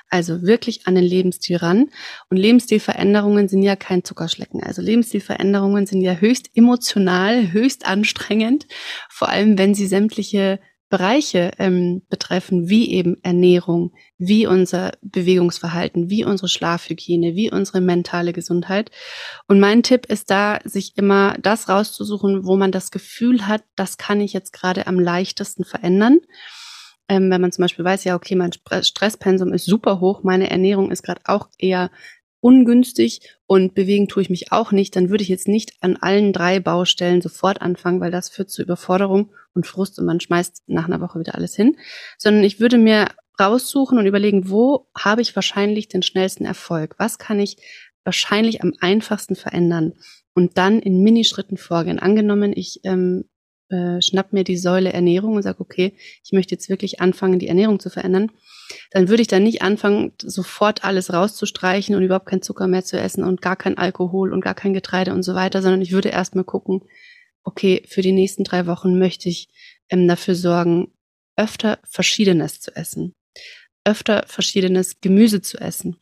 [0.09, 1.91] Also wirklich an den Lebensstil ran.
[2.31, 4.63] Und Lebensstilveränderungen sind ja kein Zuckerschlecken.
[4.63, 8.67] Also Lebensstilveränderungen sind ja höchst emotional, höchst anstrengend.
[9.11, 16.25] Vor allem, wenn sie sämtliche Bereiche ähm, betreffen, wie eben Ernährung, wie unser Bewegungsverhalten, wie
[16.25, 18.93] unsere Schlafhygiene, wie unsere mentale Gesundheit.
[19.49, 23.99] Und mein Tipp ist da, sich immer das rauszusuchen, wo man das Gefühl hat, das
[23.99, 26.21] kann ich jetzt gerade am leichtesten verändern.
[27.09, 30.91] Ähm, wenn man zum Beispiel weiß, ja, okay, mein Stresspensum ist super hoch, meine Ernährung
[30.91, 31.91] ist gerade auch eher
[32.41, 36.33] ungünstig und bewegen tue ich mich auch nicht, dann würde ich jetzt nicht an allen
[36.33, 40.87] drei Baustellen sofort anfangen, weil das führt zu Überforderung und Frust und man schmeißt nach
[40.87, 41.77] einer Woche wieder alles hin,
[42.19, 43.09] sondern ich würde mir
[43.41, 46.95] raussuchen und überlegen, wo habe ich wahrscheinlich den schnellsten Erfolg?
[46.99, 47.57] Was kann ich
[48.05, 49.95] wahrscheinlich am einfachsten verändern?
[50.35, 51.99] Und dann in Minischritten vorgehen.
[51.99, 53.25] Angenommen, ich ähm,
[53.69, 55.95] äh, schnapp mir die Säule Ernährung und sage, okay,
[56.25, 58.31] ich möchte jetzt wirklich anfangen, die Ernährung zu verändern,
[58.91, 62.99] dann würde ich dann nicht anfangen, sofort alles rauszustreichen und überhaupt kein Zucker mehr zu
[62.99, 66.09] essen und gar kein Alkohol und gar kein Getreide und so weiter, sondern ich würde
[66.09, 66.83] erstmal gucken,
[67.45, 69.49] okay, für die nächsten drei Wochen möchte ich
[69.89, 70.93] ähm, dafür sorgen,
[71.37, 73.15] öfter Verschiedenes zu essen,
[73.85, 75.97] öfter verschiedenes Gemüse zu essen,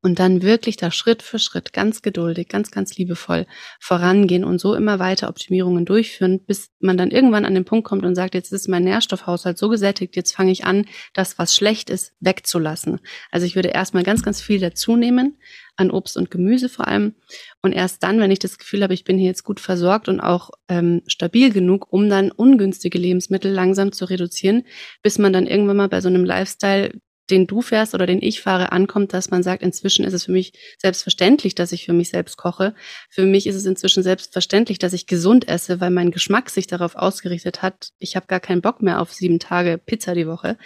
[0.00, 3.46] und dann wirklich da Schritt für Schritt ganz geduldig, ganz, ganz liebevoll
[3.80, 8.04] vorangehen und so immer weiter Optimierungen durchführen, bis man dann irgendwann an den Punkt kommt
[8.04, 11.90] und sagt, jetzt ist mein Nährstoffhaushalt so gesättigt, jetzt fange ich an, das, was schlecht
[11.90, 13.00] ist, wegzulassen.
[13.32, 15.38] Also ich würde erstmal ganz, ganz viel dazu nehmen,
[15.76, 17.14] an Obst und Gemüse vor allem.
[17.62, 20.20] Und erst dann, wenn ich das Gefühl habe, ich bin hier jetzt gut versorgt und
[20.20, 24.64] auch ähm, stabil genug, um dann ungünstige Lebensmittel langsam zu reduzieren,
[25.02, 26.92] bis man dann irgendwann mal bei so einem Lifestyle
[27.30, 30.32] den du fährst oder den ich fahre, ankommt, dass man sagt, inzwischen ist es für
[30.32, 32.74] mich selbstverständlich, dass ich für mich selbst koche.
[33.10, 36.96] Für mich ist es inzwischen selbstverständlich, dass ich gesund esse, weil mein Geschmack sich darauf
[36.96, 37.90] ausgerichtet hat.
[37.98, 40.56] Ich habe gar keinen Bock mehr auf sieben Tage Pizza die Woche.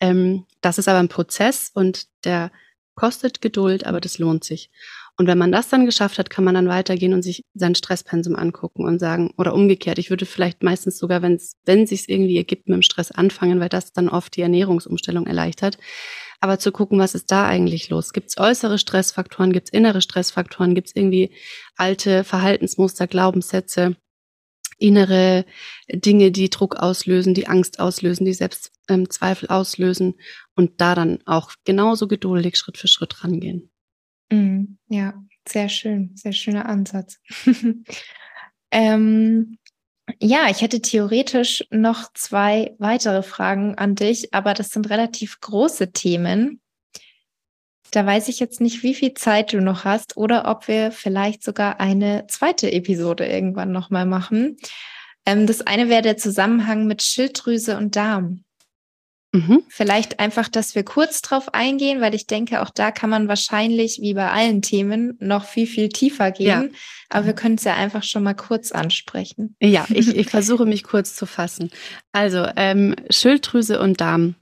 [0.00, 2.50] Ähm, das ist aber ein Prozess und der
[2.94, 4.70] kostet Geduld, aber das lohnt sich.
[5.18, 8.36] Und wenn man das dann geschafft hat, kann man dann weitergehen und sich sein Stresspensum
[8.36, 12.36] angucken und sagen, oder umgekehrt, ich würde vielleicht meistens sogar, wenn es, wenn sich irgendwie
[12.36, 15.78] ergibt, mit dem Stress anfangen, weil das dann oft die Ernährungsumstellung erleichtert.
[16.40, 18.12] Aber zu gucken, was ist da eigentlich los?
[18.12, 21.30] Gibt es äußere Stressfaktoren, gibt es innere Stressfaktoren, gibt es irgendwie
[21.76, 23.96] alte Verhaltensmuster, Glaubenssätze,
[24.78, 25.46] innere
[25.88, 30.16] Dinge, die Druck auslösen, die Angst auslösen, die Selbstzweifel auslösen
[30.54, 33.70] und da dann auch genauso geduldig Schritt für Schritt rangehen.
[34.30, 34.78] Mhm.
[34.88, 35.14] Ja,
[35.48, 37.18] sehr schön, sehr schöner Ansatz.
[38.70, 39.58] ähm,
[40.20, 45.92] ja, ich hätte theoretisch noch zwei weitere Fragen an dich, aber das sind relativ große
[45.92, 46.60] Themen.
[47.90, 51.42] Da weiß ich jetzt nicht, wie viel Zeit du noch hast oder ob wir vielleicht
[51.42, 54.56] sogar eine zweite Episode irgendwann nochmal machen.
[55.24, 58.44] Ähm, das eine wäre der Zusammenhang mit Schilddrüse und Darm.
[59.32, 59.62] Mhm.
[59.68, 63.98] Vielleicht einfach, dass wir kurz drauf eingehen, weil ich denke, auch da kann man wahrscheinlich,
[64.00, 66.46] wie bei allen Themen, noch viel, viel tiefer gehen.
[66.46, 66.78] Ja.
[67.08, 69.56] Aber wir können es ja einfach schon mal kurz ansprechen.
[69.60, 71.70] Ja, ich, ich versuche mich kurz zu fassen.
[72.12, 74.36] Also ähm, Schilddrüse und Darm.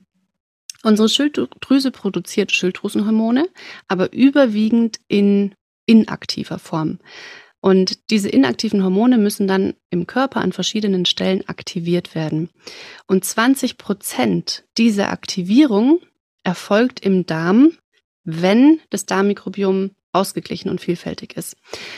[0.82, 3.49] Unsere Schilddrüse produziert Schilddrüsenhormone,
[3.89, 5.55] aber überwiegend in
[5.87, 6.99] inaktiver Form.
[7.64, 12.50] Und diese inaktiven Hormone müssen dann im Körper an verschiedenen Stellen aktiviert werden.
[13.06, 16.00] Und 20 Prozent dieser Aktivierung
[16.42, 17.70] erfolgt im Darm,
[18.22, 21.56] wenn das Darmmikrobiom ausgeglichen und vielfältig ist.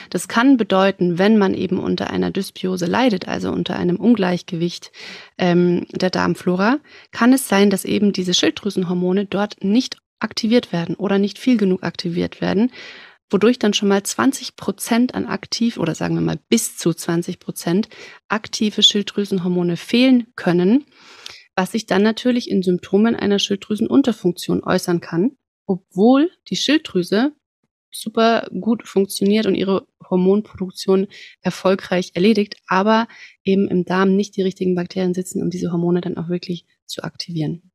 [0.09, 4.93] Das kann bedeuten, wenn man eben unter einer Dysbiose leidet, also unter einem Ungleichgewicht
[5.37, 6.79] ähm, der Darmflora,
[7.11, 11.83] kann es sein, dass eben diese Schilddrüsenhormone dort nicht aktiviert werden oder nicht viel genug
[11.83, 12.71] aktiviert werden,
[13.31, 17.41] wodurch dann schon mal 20 Prozent an aktiv oder sagen wir mal bis zu 20
[17.41, 17.89] Prozent
[18.29, 20.85] aktive Schilddrüsenhormone fehlen können,
[21.55, 27.33] was sich dann natürlich in Symptomen einer Schilddrüsenunterfunktion äußern kann, obwohl die Schilddrüse
[27.91, 31.09] super gut funktioniert und ihre Hormonproduktion
[31.41, 33.09] erfolgreich erledigt, aber
[33.43, 37.03] eben im Darm nicht die richtigen Bakterien sitzen, um diese Hormone dann auch wirklich zu
[37.03, 37.73] aktivieren.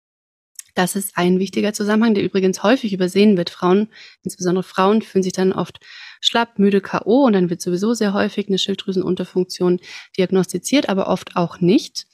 [0.74, 3.50] Das ist ein wichtiger Zusammenhang, der übrigens häufig übersehen wird.
[3.50, 3.90] Frauen,
[4.24, 5.80] insbesondere Frauen, fühlen sich dann oft
[6.22, 7.26] schlapp, müde, K.O.
[7.26, 9.80] und dann wird sowieso sehr häufig eine Schilddrüsenunterfunktion
[10.18, 12.08] diagnostiziert, aber oft auch nicht.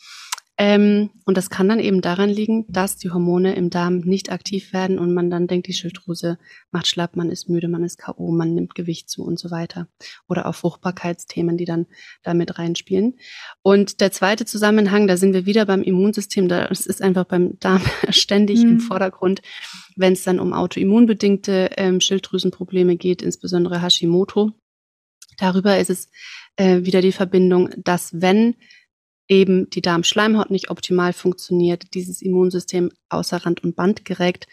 [0.60, 4.74] Ähm, und das kann dann eben daran liegen, dass die Hormone im Darm nicht aktiv
[4.74, 6.40] werden und man dann denkt, die Schilddrüse
[6.72, 9.88] macht schlapp, man ist müde, man ist K.O., man nimmt Gewicht zu und so weiter.
[10.28, 11.86] Oder auch Fruchtbarkeitsthemen, die dann
[12.24, 13.20] damit reinspielen.
[13.62, 17.82] Und der zweite Zusammenhang, da sind wir wieder beim Immunsystem, das ist einfach beim Darm
[18.10, 18.70] ständig mhm.
[18.70, 19.44] im Vordergrund,
[19.96, 24.54] wenn es dann um autoimmunbedingte ähm, Schilddrüsenprobleme geht, insbesondere Hashimoto.
[25.38, 26.10] Darüber ist es
[26.56, 28.56] äh, wieder die Verbindung, dass wenn
[29.28, 34.48] eben die Darmschleimhaut nicht optimal funktioniert, dieses Immunsystem außer Rand und Band gerät,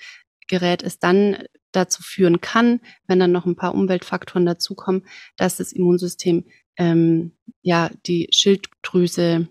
[0.48, 1.38] gerät es dann
[1.72, 5.06] dazu führen kann, wenn dann noch ein paar Umweltfaktoren dazukommen,
[5.36, 6.44] dass das Immunsystem
[6.76, 9.48] ähm, ja die Schilddrüse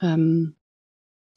[0.00, 0.56] ähm,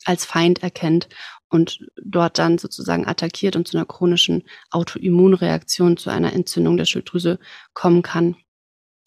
[0.06, 1.08] als Feind erkennt
[1.50, 7.40] und dort dann sozusagen attackiert und zu einer chronischen Autoimmunreaktion, zu einer Entzündung der Schilddrüse
[7.74, 8.36] kommen kann.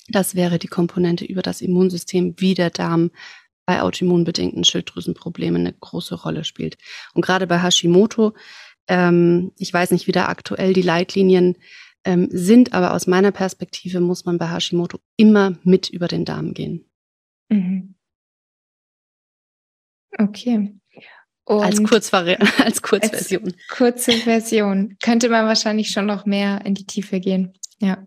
[0.08, 3.10] Das wäre die Komponente über das Immunsystem, wie der Darm
[3.66, 6.78] bei autoimmunbedingten Schilddrüsenproblemen eine große Rolle spielt.
[7.12, 8.34] Und gerade bei Hashimoto,
[8.88, 11.56] ähm, ich weiß nicht, wie da aktuell die Leitlinien
[12.04, 16.54] ähm, sind, aber aus meiner Perspektive muss man bei Hashimoto immer mit über den Darm
[16.54, 16.88] gehen.
[17.48, 17.96] Mhm.
[20.16, 20.74] Okay.
[21.44, 23.44] Und als, Kurzvari als Kurzversion.
[23.44, 24.96] Als kurze Version.
[25.02, 27.52] Könnte man wahrscheinlich schon noch mehr in die Tiefe gehen.
[27.80, 28.06] Ja.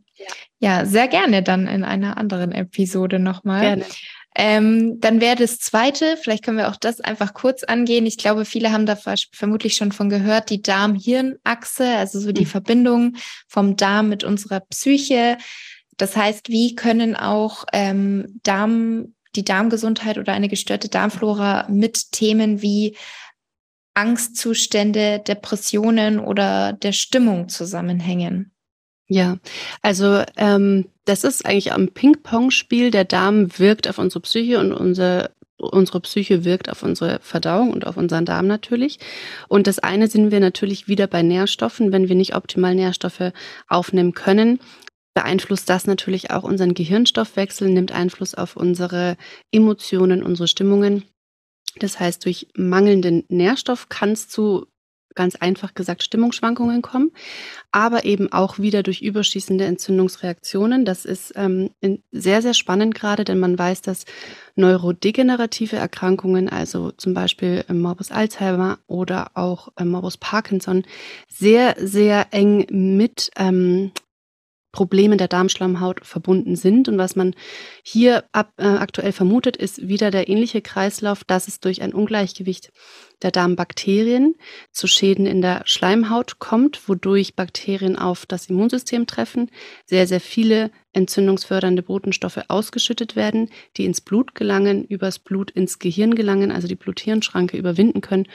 [0.59, 3.61] Ja, sehr gerne dann in einer anderen Episode nochmal.
[3.61, 3.85] Gerne.
[4.35, 8.05] Ähm, dann wäre das zweite, vielleicht können wir auch das einfach kurz angehen.
[8.05, 12.49] Ich glaube, viele haben da vermutlich schon von gehört, die Darm-Hirn-Achse, also so die mhm.
[12.49, 13.15] Verbindung
[13.47, 15.37] vom Darm mit unserer Psyche.
[15.97, 22.61] Das heißt, wie können auch ähm, Darm, die Darmgesundheit oder eine gestörte Darmflora mit Themen
[22.61, 22.95] wie
[23.95, 28.53] Angstzustände, Depressionen oder der Stimmung zusammenhängen?
[29.07, 29.37] Ja,
[29.81, 32.91] also ähm, das ist eigentlich ein Ping-Pong-Spiel.
[32.91, 37.85] Der Darm wirkt auf unsere Psyche und unsere unsere Psyche wirkt auf unsere Verdauung und
[37.85, 38.97] auf unseren Darm natürlich.
[39.49, 41.91] Und das eine sind wir natürlich wieder bei Nährstoffen.
[41.91, 43.33] Wenn wir nicht optimal Nährstoffe
[43.67, 44.59] aufnehmen können,
[45.13, 49.17] beeinflusst das natürlich auch unseren Gehirnstoffwechsel, nimmt Einfluss auf unsere
[49.51, 51.03] Emotionen, unsere Stimmungen.
[51.79, 54.67] Das heißt, durch mangelnden Nährstoff kann es zu
[55.15, 57.11] ganz einfach gesagt Stimmungsschwankungen kommen,
[57.71, 60.85] aber eben auch wieder durch überschießende Entzündungsreaktionen.
[60.85, 61.71] Das ist ähm,
[62.11, 64.05] sehr, sehr spannend gerade, denn man weiß, dass
[64.55, 70.83] neurodegenerative Erkrankungen, also zum Beispiel ähm, Morbus Alzheimer oder auch ähm, Morbus Parkinson,
[71.27, 73.91] sehr, sehr eng mit ähm,
[74.79, 76.87] Problemen der Darmschlammhaut verbunden sind.
[76.87, 77.35] Und was man
[77.83, 82.71] hier ab, äh, aktuell vermutet, ist wieder der ähnliche Kreislauf, dass es durch ein Ungleichgewicht
[83.21, 84.35] der Darmbakterien
[84.71, 89.51] zu Schäden in der Schleimhaut kommt, wodurch Bakterien auf das Immunsystem treffen,
[89.85, 96.15] sehr, sehr viele entzündungsfördernde Botenstoffe ausgeschüttet werden, die ins Blut gelangen, übers Blut ins Gehirn
[96.15, 98.27] gelangen, also die Blut-Hirn-Schranke überwinden können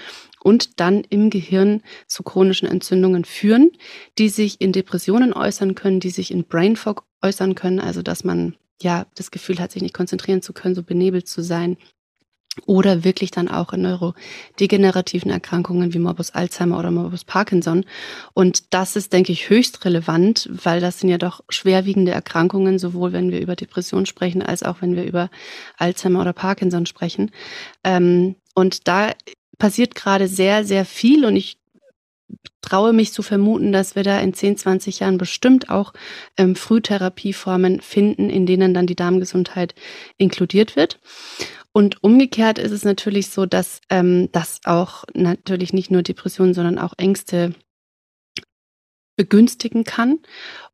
[0.45, 3.73] und dann im Gehirn zu chronischen Entzündungen führen,
[4.19, 8.23] die sich in Depressionen äußern können, die sich in Brain Fog äußern können, also dass
[8.25, 11.79] man ja das Gefühl hat, sich nicht konzentrieren zu können, so benebelt zu sein,
[12.67, 17.85] oder wirklich dann auch in neurodegenerativen Erkrankungen wie Morbus Alzheimer oder Morbus Parkinson.
[18.33, 23.13] Und das ist, denke ich, höchst relevant, weil das sind ja doch schwerwiegende Erkrankungen, sowohl
[23.13, 25.31] wenn wir über Depression sprechen, als auch wenn wir über
[25.79, 27.33] Alzheimer oder Parkinson sprechen.
[27.83, 29.11] Ähm, und da
[29.59, 31.59] passiert gerade sehr, sehr viel und ich
[32.61, 35.93] traue mich zu vermuten, dass wir da in 10, 20 Jahren bestimmt auch
[36.37, 39.75] ähm, Frühtherapieformen finden, in denen dann die Darmgesundheit
[40.17, 41.01] inkludiert wird.
[41.73, 46.79] Und umgekehrt ist es natürlich so, dass ähm, das auch natürlich nicht nur Depressionen, sondern
[46.79, 47.53] auch Ängste
[49.17, 50.21] begünstigen kann.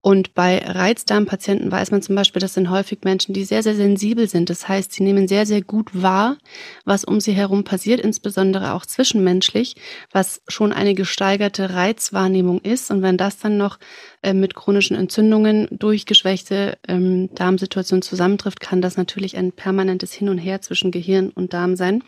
[0.03, 4.29] Und bei Reizdarmpatienten weiß man zum Beispiel, das sind häufig Menschen, die sehr, sehr sensibel
[4.29, 4.49] sind.
[4.49, 6.39] Das heißt, sie nehmen sehr, sehr gut wahr,
[6.87, 9.77] was um sie herum passiert, insbesondere auch zwischenmenschlich,
[10.11, 12.91] was schon eine gesteigerte Reizwahrnehmung ist.
[12.91, 13.79] Und wenn das dann noch
[14.23, 20.31] äh, mit chronischen Entzündungen durch geschwächte ähm, Darmsituationen zusammentrifft, kann das natürlich ein permanentes Hin
[20.31, 22.03] und Her zwischen Gehirn und Darm sein.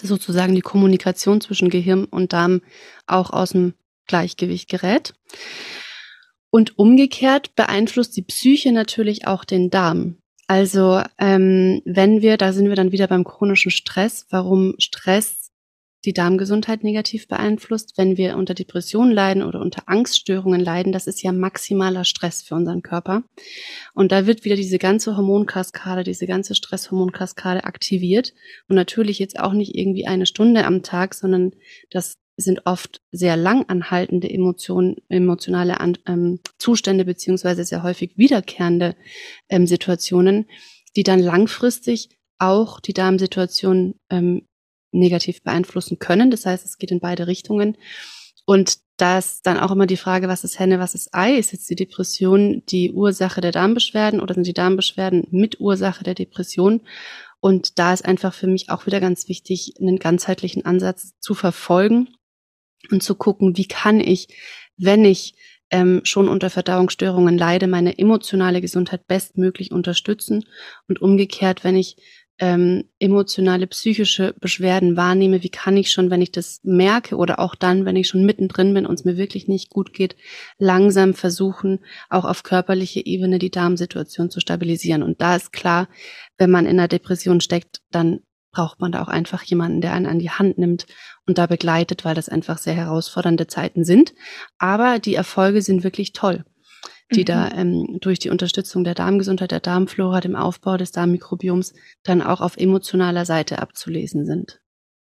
[0.00, 2.60] Sozusagen die Kommunikation zwischen Gehirn und Darm
[3.08, 3.74] auch aus dem
[4.06, 5.14] Gleichgewicht gerät.
[6.54, 10.18] Und umgekehrt beeinflusst die Psyche natürlich auch den Darm.
[10.46, 15.50] Also ähm, wenn wir, da sind wir dann wieder beim chronischen Stress, warum Stress
[16.04, 17.94] die Darmgesundheit negativ beeinflusst.
[17.98, 22.54] Wenn wir unter Depressionen leiden oder unter Angststörungen leiden, das ist ja maximaler Stress für
[22.54, 23.24] unseren Körper.
[23.92, 28.32] Und da wird wieder diese ganze Hormonkaskade, diese ganze Stresshormonkaskade aktiviert.
[28.68, 31.50] Und natürlich jetzt auch nicht irgendwie eine Stunde am Tag, sondern
[31.90, 35.76] das sind oft sehr lang anhaltende Emotionen, emotionale
[36.06, 38.96] ähm, Zustände beziehungsweise sehr häufig wiederkehrende
[39.48, 40.46] ähm, Situationen,
[40.96, 42.08] die dann langfristig
[42.38, 44.48] auch die Darmsituation ähm,
[44.92, 46.30] negativ beeinflussen können.
[46.30, 47.76] Das heißt, es geht in beide Richtungen.
[48.46, 51.36] Und da ist dann auch immer die Frage, was ist Henne, was ist Ei?
[51.36, 56.14] Ist jetzt die Depression die Ursache der Darmbeschwerden oder sind die Darmbeschwerden mit Ursache der
[56.14, 56.82] Depression?
[57.40, 62.08] Und da ist einfach für mich auch wieder ganz wichtig, einen ganzheitlichen Ansatz zu verfolgen
[62.90, 64.28] und zu gucken, wie kann ich,
[64.76, 65.34] wenn ich
[65.70, 70.44] ähm, schon unter Verdauungsstörungen leide, meine emotionale Gesundheit bestmöglich unterstützen
[70.88, 71.96] und umgekehrt, wenn ich
[72.40, 77.54] ähm, emotionale, psychische Beschwerden wahrnehme, wie kann ich schon, wenn ich das merke oder auch
[77.54, 80.16] dann, wenn ich schon mittendrin bin und es mir wirklich nicht gut geht,
[80.58, 81.78] langsam versuchen,
[82.10, 85.04] auch auf körperlicher Ebene die Darmsituation zu stabilisieren.
[85.04, 85.88] Und da ist klar,
[86.36, 88.20] wenn man in einer Depression steckt, dann
[88.54, 90.86] braucht man da auch einfach jemanden, der einen an die Hand nimmt
[91.26, 94.14] und da begleitet, weil das einfach sehr herausfordernde Zeiten sind.
[94.58, 96.44] Aber die Erfolge sind wirklich toll,
[97.12, 97.24] die mhm.
[97.26, 102.40] da ähm, durch die Unterstützung der Darmgesundheit, der Darmflora, dem Aufbau des Darmmikrobioms dann auch
[102.40, 104.60] auf emotionaler Seite abzulesen sind.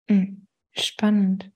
[0.08, 0.46] Mhm.
[0.72, 1.50] Spannend.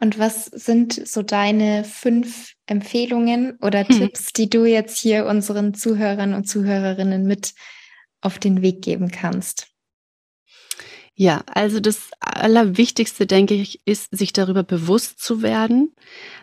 [0.00, 3.98] Und was sind so deine fünf Empfehlungen oder hm.
[3.98, 7.54] Tipps, die du jetzt hier unseren Zuhörern und Zuhörerinnen mit
[8.20, 9.73] auf den Weg geben kannst?
[11.16, 15.94] Ja, also das Allerwichtigste, denke ich, ist, sich darüber bewusst zu werden,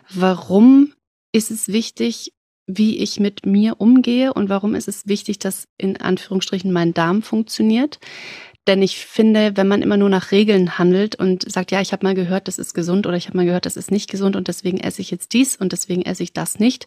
[0.08, 0.94] warum
[1.32, 2.32] ist es wichtig,
[2.66, 7.22] wie ich mit mir umgehe und warum ist es wichtig, dass in Anführungsstrichen mein Darm
[7.22, 7.98] funktioniert.
[8.68, 12.06] Denn ich finde, wenn man immer nur nach Regeln handelt und sagt, ja, ich habe
[12.06, 14.46] mal gehört, das ist gesund oder ich habe mal gehört, das ist nicht gesund und
[14.46, 16.86] deswegen esse ich jetzt dies und deswegen esse ich das nicht,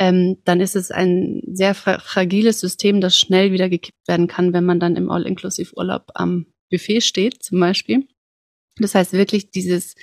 [0.00, 4.52] ähm, dann ist es ein sehr fra fragiles System, das schnell wieder gekippt werden kann,
[4.52, 8.06] wenn man dann im All-Inclusive-Urlaub am Buffet steht, zum Beispiel.
[8.76, 9.94] Das heißt wirklich dieses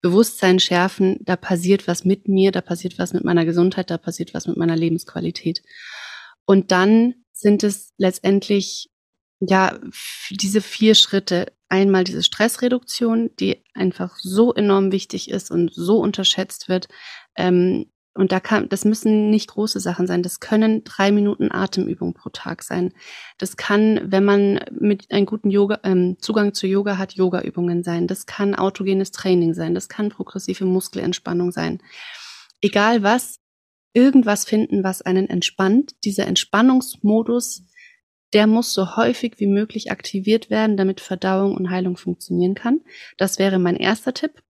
[0.00, 4.34] Bewusstsein schärfen, da passiert was mit mir, da passiert was mit meiner Gesundheit, da passiert
[4.34, 5.62] was mit meiner Lebensqualität.
[6.44, 8.90] Und dann sind es letztendlich
[9.40, 9.78] ja,
[10.30, 11.52] diese vier Schritte.
[11.68, 16.88] Einmal diese Stressreduktion, die einfach so enorm wichtig ist und so unterschätzt wird.
[17.36, 20.24] Ähm, und da kann, das müssen nicht große Sachen sein.
[20.24, 22.92] Das können drei Minuten Atemübung pro Tag sein.
[23.38, 28.08] Das kann, wenn man mit einem guten Yoga, ähm, Zugang zu Yoga hat, Yoga-Übungen sein.
[28.08, 29.72] Das kann autogenes Training sein.
[29.72, 31.80] Das kann progressive Muskelentspannung sein.
[32.60, 33.38] Egal was,
[33.92, 35.94] irgendwas finden, was einen entspannt.
[36.04, 37.68] Dieser Entspannungsmodus
[38.34, 42.82] der muss so häufig wie möglich aktiviert werden, damit Verdauung und Heilung funktionieren kann.
[43.16, 44.42] Das wäre mein erster Tipp.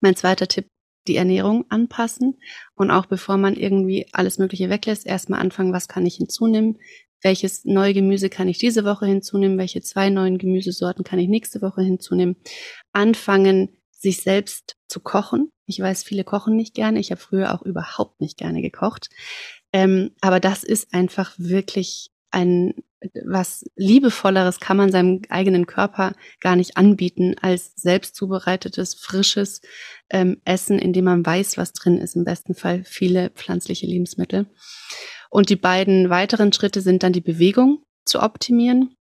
[0.00, 0.68] Mein zweiter Tipp,
[1.08, 2.38] die Ernährung anpassen
[2.74, 6.78] und auch bevor man irgendwie alles Mögliche weglässt, erstmal anfangen, was kann ich hinzunehmen,
[7.22, 11.62] welches neue Gemüse kann ich diese Woche hinzunehmen, welche zwei neuen Gemüsesorten kann ich nächste
[11.62, 12.36] Woche hinzunehmen.
[12.92, 15.50] Anfangen, sich selbst zu kochen.
[15.66, 17.00] Ich weiß, viele kochen nicht gerne.
[17.00, 19.08] Ich habe früher auch überhaupt nicht gerne gekocht.
[19.72, 22.74] Ähm, aber das ist einfach wirklich ein
[23.24, 29.60] was liebevolleres kann man seinem eigenen Körper gar nicht anbieten als selbst zubereitetes, frisches
[30.10, 32.16] ähm, Essen, in dem man weiß, was drin ist.
[32.16, 34.46] Im besten Fall viele pflanzliche Lebensmittel.
[35.30, 38.96] Und die beiden weiteren Schritte sind dann die Bewegung zu optimieren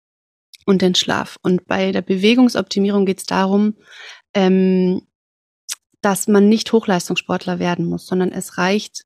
[0.65, 1.37] und den Schlaf.
[1.41, 3.75] Und bei der Bewegungsoptimierung geht es darum,
[4.33, 5.01] ähm,
[6.01, 9.05] dass man nicht Hochleistungssportler werden muss, sondern es reicht,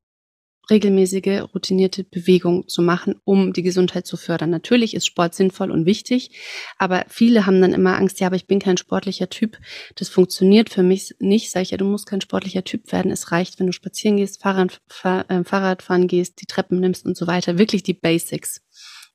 [0.70, 4.50] regelmäßige, routinierte Bewegung zu machen, um die Gesundheit zu fördern.
[4.50, 6.30] Natürlich ist Sport sinnvoll und wichtig,
[6.78, 9.58] aber viele haben dann immer Angst, ja, aber ich bin kein sportlicher Typ.
[9.96, 11.50] Das funktioniert für mich nicht.
[11.50, 13.10] Sag ich ja, du musst kein sportlicher Typ werden.
[13.10, 17.06] Es reicht, wenn du spazieren gehst, Fahrrad, Fahr, äh, Fahrrad fahren gehst, die Treppen nimmst
[17.06, 17.58] und so weiter.
[17.58, 18.62] Wirklich die Basics.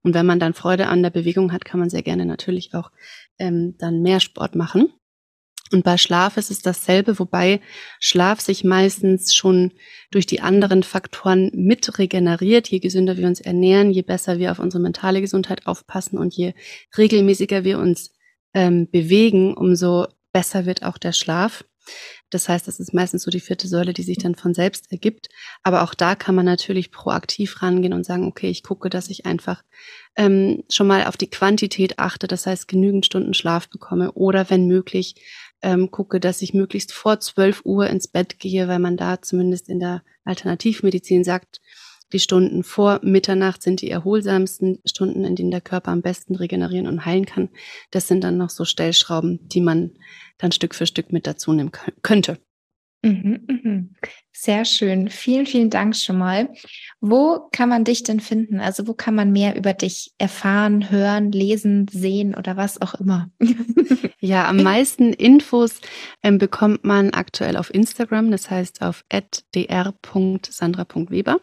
[0.01, 2.91] Und wenn man dann Freude an der Bewegung hat, kann man sehr gerne natürlich auch
[3.39, 4.91] ähm, dann mehr Sport machen.
[5.71, 7.59] Und bei Schlaf ist es dasselbe, wobei
[7.99, 9.71] Schlaf sich meistens schon
[10.11, 12.67] durch die anderen Faktoren mit regeneriert.
[12.67, 16.53] Je gesünder wir uns ernähren, je besser wir auf unsere mentale Gesundheit aufpassen und je
[16.97, 18.11] regelmäßiger wir uns
[18.53, 21.63] ähm, bewegen, umso besser wird auch der Schlaf.
[22.29, 25.29] Das heißt, das ist meistens so die vierte Säule, die sich dann von selbst ergibt.
[25.63, 29.25] Aber auch da kann man natürlich proaktiv rangehen und sagen, okay, ich gucke, dass ich
[29.25, 29.63] einfach
[30.15, 34.67] ähm, schon mal auf die Quantität achte, das heißt genügend Stunden Schlaf bekomme oder wenn
[34.67, 35.15] möglich
[35.63, 39.69] ähm, gucke, dass ich möglichst vor 12 Uhr ins Bett gehe, weil man da zumindest
[39.69, 41.61] in der Alternativmedizin sagt,
[42.11, 46.85] die Stunden vor Mitternacht sind die erholsamsten Stunden, in denen der Körper am besten regenerieren
[46.85, 47.49] und heilen kann.
[47.89, 49.97] Das sind dann noch so Stellschrauben, die man
[50.37, 51.71] dann Stück für Stück mit dazu nehmen
[52.03, 52.37] könnte.
[53.01, 53.95] Mhm, mhm.
[54.35, 55.09] Sehr schön.
[55.09, 56.49] Vielen, vielen Dank schon mal.
[56.99, 58.59] Wo kann man dich denn finden?
[58.59, 63.29] Also wo kann man mehr über dich erfahren, hören, lesen, sehen oder was auch immer?
[64.19, 65.81] ja, am meisten Infos
[66.23, 69.05] ähm, bekommt man aktuell auf Instagram, das heißt auf
[69.53, 71.39] dr.sandra.weber.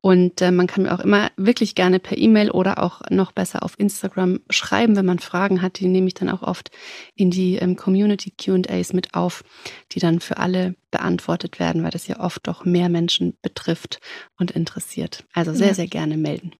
[0.00, 3.62] Und äh, man kann mir auch immer wirklich gerne per E-Mail oder auch noch besser
[3.62, 5.80] auf Instagram schreiben, wenn man Fragen hat.
[5.80, 6.70] Die nehme ich dann auch oft
[7.14, 9.44] in die ähm, Community QAs mit auf,
[9.92, 14.00] die dann für alle beantwortet werden, weil das ja oft doch mehr Menschen betrifft
[14.38, 15.24] und interessiert.
[15.32, 15.74] Also sehr, ja.
[15.74, 16.52] sehr gerne melden.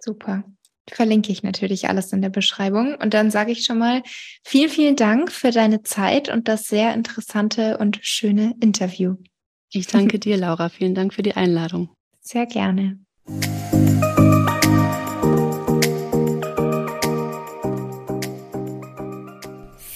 [0.00, 0.44] Super.
[0.88, 2.94] Verlinke ich natürlich alles in der Beschreibung.
[2.94, 4.02] Und dann sage ich schon mal
[4.44, 9.16] vielen, vielen Dank für deine Zeit und das sehr interessante und schöne Interview.
[9.72, 10.68] Ich danke dir, Laura.
[10.68, 11.90] Vielen Dank für die Einladung.
[12.20, 12.98] Sehr gerne.